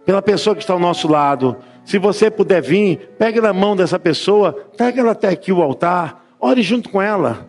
pela 0.05 0.21
pessoa 0.21 0.55
que 0.55 0.61
está 0.61 0.73
ao 0.73 0.79
nosso 0.79 1.07
lado. 1.07 1.57
Se 1.85 1.97
você 1.97 2.29
puder 2.29 2.61
vir, 2.61 3.11
pegue 3.17 3.39
na 3.39 3.53
mão 3.53 3.75
dessa 3.75 3.99
pessoa, 3.99 4.53
traga 4.75 5.01
ela 5.01 5.11
até 5.11 5.29
aqui 5.29 5.51
o 5.51 5.61
altar, 5.61 6.25
ore 6.39 6.61
junto 6.61 6.89
com 6.89 7.01
ela. 7.01 7.47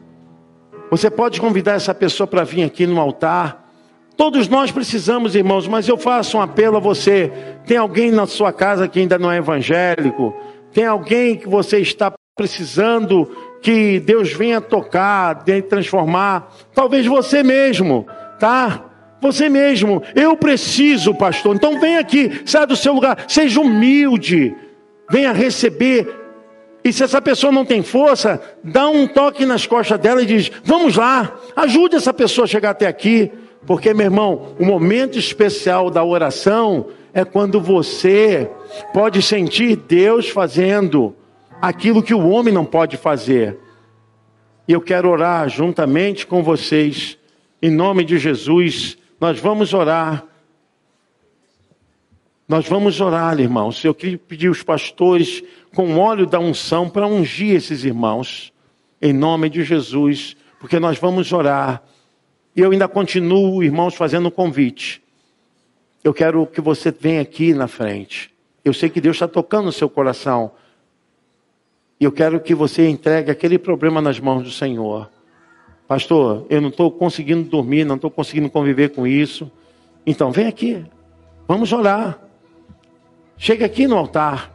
Você 0.91 1.11
pode 1.11 1.41
convidar 1.41 1.73
essa 1.73 1.95
pessoa 1.95 2.27
para 2.27 2.45
vir 2.45 2.63
aqui 2.63 2.87
no 2.87 3.01
altar. 3.01 3.67
Todos 4.17 4.47
nós 4.47 4.71
precisamos, 4.71 5.35
irmãos, 5.35 5.67
mas 5.67 5.89
eu 5.89 5.97
faço 5.97 6.37
um 6.37 6.43
apelo 6.43 6.77
a 6.77 6.81
você. 6.81 7.33
Tem 7.67 7.79
alguém 7.79 8.11
na 8.11 8.27
sua 8.27 8.53
casa 8.53 8.87
que 8.87 9.01
ainda 9.01 9.19
não 9.19 9.33
é 9.33 9.39
evangélico? 9.39 10.35
Tem 10.71 10.85
alguém 10.85 11.37
que 11.37 11.49
você 11.49 11.79
está 11.79 12.13
precisando 12.37 13.29
que 13.63 14.01
Deus 14.01 14.33
venha 14.33 14.61
tocar, 14.61 15.45
transformar? 15.69 16.53
Talvez 16.75 17.07
você 17.07 17.43
mesmo, 17.43 18.07
tá? 18.39 18.85
Você 19.21 19.49
mesmo, 19.49 20.03
eu 20.17 20.37
preciso, 20.37 21.15
pastor. 21.15 21.55
Então 21.55 21.79
vem 21.79 21.97
aqui, 21.97 22.43
sai 22.45 22.67
do 22.67 22.75
seu 22.75 22.93
lugar, 22.93 23.25
seja 23.29 23.61
humilde, 23.61 24.53
venha 25.09 25.33
receber. 25.33 26.13
E 26.85 26.93
se 26.93 27.05
essa 27.05 27.23
pessoa 27.23 27.53
não 27.53 27.65
tem 27.65 27.83
força, 27.85 28.43
dá 28.65 28.89
um 28.89 29.07
toque 29.07 29.47
nas 29.47 29.65
costas 29.65 30.01
dela 30.01 30.23
e 30.23 30.27
diz: 30.27 30.51
Vamos 30.65 30.97
lá, 30.97 31.39
ajude 31.55 31.95
essa 31.95 32.13
pessoa 32.13 32.45
a 32.47 32.49
chegar 32.49 32.71
até 32.71 32.89
aqui. 32.89 33.31
Porque, 33.65 33.95
meu 33.95 34.07
irmão, 34.07 34.57
o 34.59 34.65
momento 34.65 35.17
especial 35.17 35.89
da 35.89 36.03
oração 36.03 36.87
é 37.15 37.25
quando 37.25 37.61
você 37.61 38.51
pode 38.93 39.23
sentir 39.23 39.77
Deus 39.77 40.29
fazendo 40.29 41.15
aquilo 41.63 42.03
que 42.03 42.13
o 42.13 42.29
homem 42.29 42.53
não 42.53 42.65
pode 42.65 42.97
fazer. 42.97 43.57
E 44.67 44.73
eu 44.73 44.81
quero 44.81 45.09
orar 45.09 45.49
juntamente 45.49 46.27
com 46.27 46.43
vocês, 46.43 47.17
em 47.63 47.71
nome 47.71 48.05
de 48.05 48.19
Jesus. 48.19 48.99
Nós 49.21 49.39
vamos 49.39 49.73
orar. 49.73 50.25
Nós 52.49 52.67
vamos 52.69 53.01
orar, 53.01 53.39
irmãos. 53.39 53.85
Eu 53.85 53.95
queria 53.95 54.19
pedir 54.19 54.49
os 54.49 54.65
pastores 54.65 55.41
com 55.73 55.97
óleo 55.99 56.27
da 56.27 56.41
unção 56.41 56.91
para 56.91 57.07
ungir 57.07 57.55
esses 57.55 57.85
irmãos, 57.85 58.53
em 59.01 59.13
nome 59.13 59.49
de 59.49 59.63
Jesus, 59.63 60.37
porque 60.59 60.81
nós 60.81 60.99
vamos 60.99 61.33
orar. 61.33 61.81
E 62.57 62.61
eu 62.61 62.73
ainda 62.73 62.89
continuo, 62.89 63.63
irmãos, 63.63 63.95
fazendo 63.95 64.27
um 64.27 64.33
convite. 64.33 65.01
Eu 66.03 66.13
quero 66.13 66.45
que 66.45 66.61
você 66.61 66.91
venha 66.91 67.21
aqui 67.21 67.55
na 67.55 67.69
frente. 67.69 68.35
Eu 68.65 68.75
sei 68.75 68.91
que 68.91 69.01
Deus 69.01 69.17
está 69.17 69.29
tocando 69.29 69.67
no 69.67 69.73
seu 69.73 69.89
coração. 69.89 70.51
E 72.03 72.05
eu 72.05 72.11
quero 72.11 72.41
que 72.41 72.53
você 72.53 72.89
entregue 72.89 73.31
aquele 73.31 73.57
problema 73.57 74.03
nas 74.03 74.19
mãos 74.19 74.43
do 74.43 74.51
Senhor. 74.51 75.09
Pastor, 75.87 76.45
eu 76.51 76.61
não 76.61 76.69
estou 76.69 76.91
conseguindo 76.91 77.49
dormir, 77.49 77.85
não 77.85 77.95
estou 77.95 78.11
conseguindo 78.11 78.51
conviver 78.51 78.89
com 78.89 79.07
isso. 79.07 79.49
Então, 80.05 80.33
vem 80.33 80.49
aqui. 80.49 80.85
Vamos 81.47 81.73
orar. 81.73 82.19
Chega 83.37 83.67
aqui 83.67 83.87
no 83.87 83.97
altar. 83.97 84.53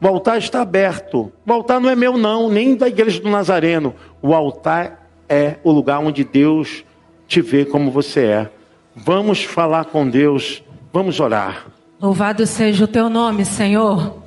O 0.00 0.06
altar 0.06 0.38
está 0.38 0.62
aberto. 0.62 1.30
O 1.46 1.52
altar 1.52 1.78
não 1.78 1.90
é 1.90 1.94
meu, 1.94 2.16
não, 2.16 2.48
nem 2.48 2.74
da 2.74 2.88
igreja 2.88 3.20
do 3.20 3.28
Nazareno. 3.28 3.94
O 4.22 4.32
altar 4.32 5.10
é 5.28 5.56
o 5.62 5.70
lugar 5.70 5.98
onde 5.98 6.24
Deus 6.24 6.86
te 7.28 7.42
vê 7.42 7.66
como 7.66 7.90
você 7.90 8.24
é. 8.24 8.50
Vamos 8.96 9.44
falar 9.44 9.84
com 9.84 10.08
Deus. 10.08 10.64
Vamos 10.90 11.20
orar. 11.20 11.66
Louvado 12.00 12.46
seja 12.46 12.84
o 12.86 12.88
teu 12.88 13.10
nome, 13.10 13.44
Senhor. 13.44 14.21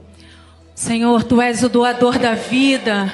Senhor, 0.76 1.24
tu 1.24 1.42
és 1.42 1.64
o 1.64 1.70
doador 1.70 2.20
da 2.20 2.36
vida. 2.36 3.12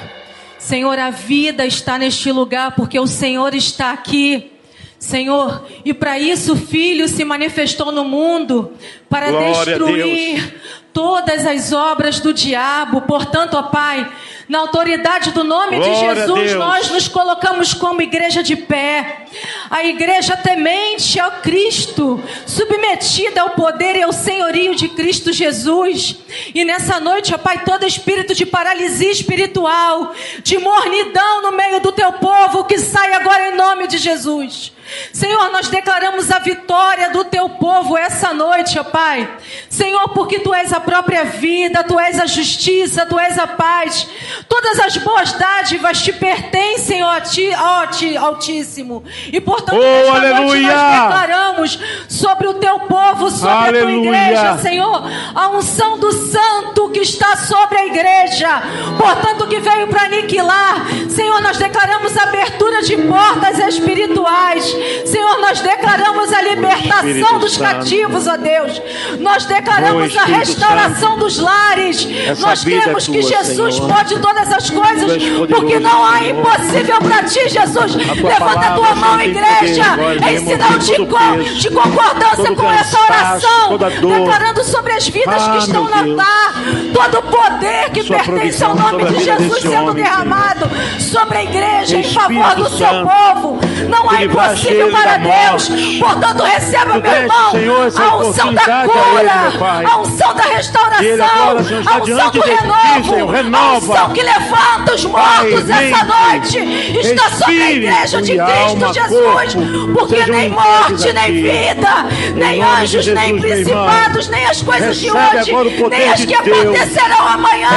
Senhor, 0.58 0.98
a 0.98 1.10
vida 1.10 1.64
está 1.64 1.96
neste 1.96 2.32
lugar 2.32 2.74
porque 2.74 2.98
o 2.98 3.06
Senhor 3.06 3.54
está 3.54 3.92
aqui. 3.92 4.50
Senhor, 4.98 5.64
e 5.84 5.94
para 5.94 6.18
isso 6.18 6.54
o 6.54 6.56
Filho 6.56 7.06
se 7.06 7.24
manifestou 7.24 7.92
no 7.92 8.04
mundo 8.04 8.72
para 9.08 9.30
Glória 9.30 9.76
destruir 9.76 10.60
todas 10.92 11.46
as 11.46 11.72
obras 11.72 12.20
do 12.20 12.32
diabo. 12.32 13.02
Portanto, 13.02 13.54
ó 13.54 13.62
Pai, 13.64 14.10
na 14.48 14.58
autoridade 14.58 15.30
do 15.30 15.44
nome 15.44 15.76
Glória 15.76 15.92
de 15.92 16.20
Jesus, 16.20 16.54
nós 16.54 16.90
nos 16.90 17.08
colocamos 17.08 17.72
como 17.72 18.02
igreja 18.02 18.42
de 18.42 18.56
pé. 18.56 19.26
A 19.70 19.82
igreja 19.84 20.36
temente 20.36 21.18
ao 21.18 21.30
Cristo, 21.40 22.22
submetida 22.46 23.40
ao 23.40 23.50
poder 23.50 23.96
e 23.96 24.02
ao 24.02 24.12
senhorio 24.12 24.74
de 24.74 24.88
Cristo 24.90 25.32
Jesus. 25.32 26.18
E 26.54 26.64
nessa 26.64 27.00
noite, 27.00 27.34
ó 27.34 27.38
Pai, 27.38 27.64
todo 27.64 27.86
espírito 27.86 28.34
de 28.34 28.44
paralisia 28.44 29.10
espiritual, 29.10 30.12
de 30.42 30.58
mornidão 30.58 31.42
no 31.42 31.52
meio 31.52 31.80
do 31.80 31.92
teu 31.92 32.12
povo, 32.14 32.64
que 32.64 32.78
sai 32.78 33.14
agora 33.14 33.48
em 33.48 33.56
nome 33.56 33.86
de 33.86 33.96
Jesus. 33.96 34.72
Senhor, 35.12 35.50
nós 35.50 35.68
declaramos 35.68 36.30
a 36.30 36.38
vitória 36.38 37.10
do 37.10 37.24
teu 37.24 37.48
povo 37.48 37.96
essa 37.96 38.34
noite, 38.34 38.78
ó 38.78 38.84
Pai. 38.84 39.38
Senhor, 39.68 40.08
porque 40.10 40.40
tu 40.40 40.52
és 40.52 40.72
a 40.72 40.80
própria 40.82 41.24
vida, 41.24 41.82
tu 41.84 41.98
és 41.98 42.18
a 42.20 42.26
justiça, 42.26 43.06
tu 43.06 43.18
és 43.18 43.38
a 43.38 43.46
paz. 43.46 44.06
Todas 44.48 44.78
as 44.80 44.96
boas 44.98 45.32
dádivas 45.32 46.02
te 46.02 46.12
pertencem, 46.12 47.02
ó 47.02 47.20
ti, 47.20 47.50
ó 47.56 47.86
ti, 47.86 48.16
Altíssimo. 48.16 49.02
E 49.32 49.40
portanto, 49.40 49.78
oh, 49.78 49.80
nesta 49.80 50.12
aleluia. 50.12 50.42
noite 50.46 50.66
nós 50.66 51.02
declaramos 51.02 51.78
sobre 52.08 52.46
o 52.48 52.54
teu 52.54 52.80
povo, 52.80 53.30
sobre 53.30 53.50
aleluia. 53.50 53.80
a 53.80 53.84
tua 53.84 53.92
igreja, 53.92 54.58
Senhor, 54.58 55.02
a 55.34 55.48
unção 55.48 55.98
do 55.98 56.12
santo 56.12 56.88
que 56.90 57.00
está 57.00 57.36
sobre 57.36 57.78
a 57.78 57.86
igreja. 57.86 58.62
Portanto, 58.98 59.46
que 59.46 59.60
veio 59.60 59.88
para 59.88 60.02
aniquilar. 60.04 60.86
Senhor, 61.08 61.40
nós 61.40 61.58
declaramos 61.58 62.16
abertura 62.16 62.82
de 62.82 62.96
portas 62.96 63.58
espirituais. 63.58 64.64
Senhor, 65.06 65.38
nós 65.40 65.60
declaramos 65.60 66.32
a 66.32 66.42
libertação 66.42 67.38
dos 67.38 67.56
cativos, 67.56 68.26
ó 68.26 68.36
Deus. 68.36 68.80
Nós 69.18 69.44
declaramos 69.44 70.16
a 70.16 70.24
restauração 70.24 70.71
dos 71.18 71.38
lares. 71.38 72.08
Nós 72.38 72.64
cremos 72.64 73.06
que 73.06 73.22
Jesus 73.22 73.80
pode 73.80 74.18
todas 74.18 74.52
as 74.52 74.70
coisas, 74.70 75.22
porque 75.48 75.78
não 75.78 76.04
há 76.04 76.24
impossível 76.24 76.98
para 77.00 77.22
ti, 77.24 77.48
Jesus. 77.48 77.94
Levanta 77.94 78.66
a 78.66 78.74
tua 78.74 78.94
mão, 78.94 79.20
igreja, 79.20 79.84
em 80.30 80.38
sinal 80.38 80.78
de, 80.78 81.60
de 81.60 81.70
concordância 81.70 82.54
com 82.54 82.70
essa 82.72 83.00
oração, 83.00 83.78
declarando 83.78 84.64
sobre 84.64 84.92
as 84.92 85.08
vidas 85.08 85.42
que 85.42 85.50
ah, 85.50 85.58
estão 85.58 85.84
no 85.84 85.94
altar 85.94 86.52
todo 86.92 87.18
o 87.18 87.22
poder 87.22 87.90
que 87.90 88.04
pertence 88.04 88.64
ao 88.64 88.74
nome 88.74 89.04
de 89.04 89.24
Jesus 89.24 89.62
sendo 89.62 89.94
derramado 89.94 90.68
sobre 90.98 91.38
a 91.38 91.44
igreja 91.44 91.96
em 91.96 92.04
favor 92.04 92.54
do 92.56 92.68
seu 92.68 92.86
povo. 92.86 93.60
Não 93.88 94.10
há 94.10 94.24
impossível 94.24 94.52
impossível 94.52 94.90
para 94.90 95.16
Deus. 95.18 95.68
Portanto, 95.98 96.42
receba, 96.42 96.98
meu 96.98 97.12
irmão, 97.12 97.52
a 97.96 98.16
unção 98.16 98.54
da 98.54 98.62
cura, 98.62 99.88
a 99.90 99.98
unção 99.98 100.34
da 100.34 100.42
restauração, 100.42 100.61
a 100.70 101.98
unção 101.98 102.30
do 102.30 102.40
renovo, 102.40 103.54
a 103.56 103.72
unção 103.78 104.10
que 104.12 104.22
levanta 104.22 104.94
os 104.94 105.04
mortos 105.04 105.68
essa 105.68 106.04
noite. 106.04 106.58
Está 106.98 107.30
sobre 107.30 107.62
a 107.62 107.70
igreja 107.72 108.22
de 108.22 108.32
Cristo 108.32 108.94
Jesus. 108.94 109.54
Porque 109.92 110.26
nem 110.26 110.50
morte, 110.50 111.12
nem 111.12 111.32
vida, 111.42 112.06
nem 112.34 112.62
anjos, 112.62 113.06
nem 113.06 113.40
principados, 113.40 114.28
nem 114.28 114.46
as 114.46 114.62
coisas 114.62 114.96
de 114.98 115.10
hoje, 115.10 115.52
nem 115.90 116.08
as 116.08 116.24
que 116.24 116.34
acontecerão 116.34 117.28
amanhã. 117.28 117.70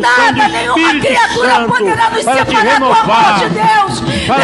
Nada, 0.00 0.48
nenhuma 0.48 1.00
criatura 1.00 1.66
poderá 1.68 2.10
nos 2.10 2.24
separar 2.24 2.78
do 2.78 2.84
amor 2.86 3.38
de 3.38 3.48
Deus. 3.50 4.14
Levanta 4.24 4.43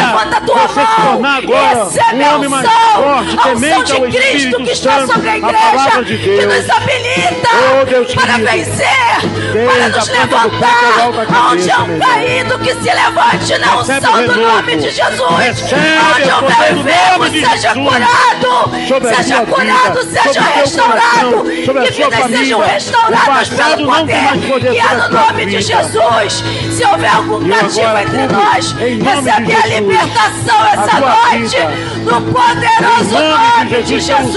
mão 1.19 1.41
recebe 1.41 2.23
um 2.23 2.35
homem 2.35 2.49
mais 2.49 2.67
forte, 2.67 3.37
temente 3.37 3.91
ao 3.91 4.07
Espírito 4.07 4.63
que 4.63 4.71
está 4.71 5.07
sobre 5.07 5.29
a 5.29 5.37
igreja, 5.37 6.03
de 6.05 6.17
que 6.17 6.45
nos 6.45 6.69
habilita 6.69 7.49
oh, 7.81 7.85
Deus 7.85 8.13
para 8.13 8.33
querido. 8.33 8.51
vencer, 8.51 9.21
Deus, 9.53 9.73
para 9.73 9.89
nos 9.89 10.07
levantar, 10.09 11.51
onde 11.51 11.71
há 11.71 11.79
um 11.79 11.99
caído 11.99 12.59
que 12.59 12.73
se 12.73 12.93
levante 12.93 13.57
na 13.59 13.77
unção 13.77 14.25
do 14.25 14.41
nome 14.41 14.75
de 14.77 14.89
Jesus, 14.89 15.73
onde 16.11 16.31
houver 16.31 16.77
enfermo, 16.77 17.29
seja 17.29 17.73
curado, 17.73 19.15
seja 19.15 19.45
curado, 19.45 20.03
seja 20.03 20.41
restaurado, 20.41 21.43
que 21.43 21.91
vidas 21.91 22.25
sejam 22.27 22.59
restauradas 22.59 23.49
pelo 23.49 23.91
poder, 23.91 24.59
que 24.59 24.77
é 24.79 24.95
no 24.95 25.09
nome 25.09 25.45
de 25.45 25.61
Jesus, 25.61 26.43
se 26.71 26.85
houver 26.85 27.13
algum 27.13 27.49
cativo 27.49 27.97
entre 27.97 28.27
nós, 28.27 28.71
recebe 28.71 29.55
a 29.55 29.67
libertação 29.67 30.65
essa 30.67 31.00
noite, 31.01 31.57
no 32.03 32.21
poderoso 32.31 33.19
nome 33.19 33.83
de 33.83 33.99
Jesus, 33.99 34.35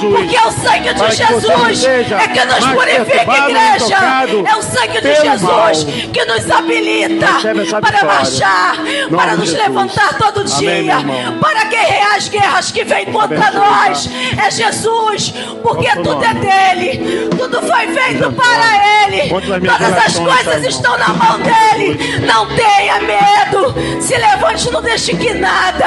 porque 0.00 0.36
é 0.36 0.46
o 0.46 0.52
sangue 0.52 0.94
de 0.94 1.16
Jesus 1.16 1.84
é 1.84 2.28
que 2.28 2.44
nos 2.44 2.66
purifica, 2.66 3.36
igreja. 3.38 3.96
É 4.46 4.56
o 4.56 4.62
sangue 4.62 5.00
de 5.00 5.14
Jesus 5.14 5.84
que 6.12 6.24
nos 6.24 6.50
habilita 6.50 7.26
para 7.80 8.04
marchar, 8.04 8.76
para 9.10 9.36
nos 9.36 9.52
levantar 9.52 10.14
todo 10.18 10.44
dia 10.44 10.98
para 11.40 11.64
guerrear 11.64 12.16
as 12.16 12.28
guerras 12.28 12.70
que 12.70 12.84
vêm 12.84 13.06
contra 13.06 13.50
nós. 13.50 14.08
É 14.44 14.50
Jesus, 14.50 15.34
porque 15.62 15.88
tudo 16.02 16.24
é 16.24 16.34
dele, 16.34 17.28
tudo 17.36 17.60
foi 17.62 17.86
feito 17.88 18.32
para 18.32 19.06
ele. 19.06 19.28
Todas 19.28 20.06
as 20.06 20.18
coisas 20.18 20.64
estão 20.66 20.96
na 20.98 21.08
mão 21.08 21.38
dele. 21.40 21.98
Não 22.26 22.46
tenha 22.46 23.00
medo, 23.00 23.74
se 24.00 24.16
levante, 24.16 24.70
não 24.70 24.82
deixe 24.82 25.16
que 25.16 25.34
nada 25.34 25.77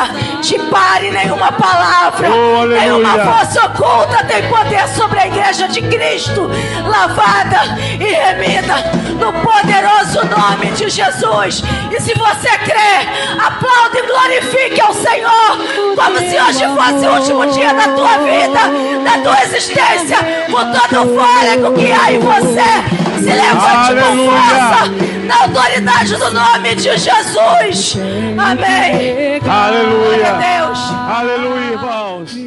te 0.41 0.57
pare, 0.69 1.11
nenhuma 1.11 1.51
palavra, 1.51 2.29
Oh, 2.31 2.65
nenhuma 2.65 3.19
força 3.19 3.65
oculta 3.65 4.23
tem 4.25 4.47
poder 4.49 4.87
sobre 4.89 5.19
a 5.19 5.27
igreja 5.27 5.67
de 5.67 5.81
Cristo, 5.81 6.49
lavada 6.85 7.77
e 7.99 8.03
remida 8.03 8.75
no 9.19 9.31
poderoso 9.33 10.25
nome 10.27 10.71
de 10.71 10.89
Jesus. 10.89 11.63
E 11.91 11.99
se 12.01 12.13
você 12.13 12.49
crê, 12.59 13.07
aplaude 13.39 13.97
e 13.97 14.07
glorifique 14.07 14.81
ao 14.81 14.93
Senhor, 14.93 15.95
como 15.95 16.17
se 16.17 16.39
hoje 16.39 16.65
fosse 16.75 17.07
o 17.07 17.13
último 17.13 17.45
dia 17.53 17.73
da 17.73 17.87
tua 17.89 18.17
vida, 18.17 18.59
da 19.03 19.17
tua 19.23 19.43
existência, 19.43 20.17
com 20.45 20.71
todo 20.71 21.03
o 21.03 21.19
fôlego 21.19 21.73
que 21.73 21.91
há 21.91 22.11
em 22.11 22.19
você. 22.19 23.10
Se 23.21 23.33
levante 23.33 23.93
com 24.01 24.17
força, 24.25 24.91
na 25.25 25.43
autoridade 25.43 26.15
do 26.15 26.31
nome 26.31 26.75
de 26.75 26.97
Jesus. 26.97 27.97
Amém. 28.37 29.39
Aleluia. 29.47 30.01
Glória 30.01 30.31
a 30.31 30.59
Deus. 30.59 30.79
Aleluia, 31.09 31.71
irmãos. 31.71 32.40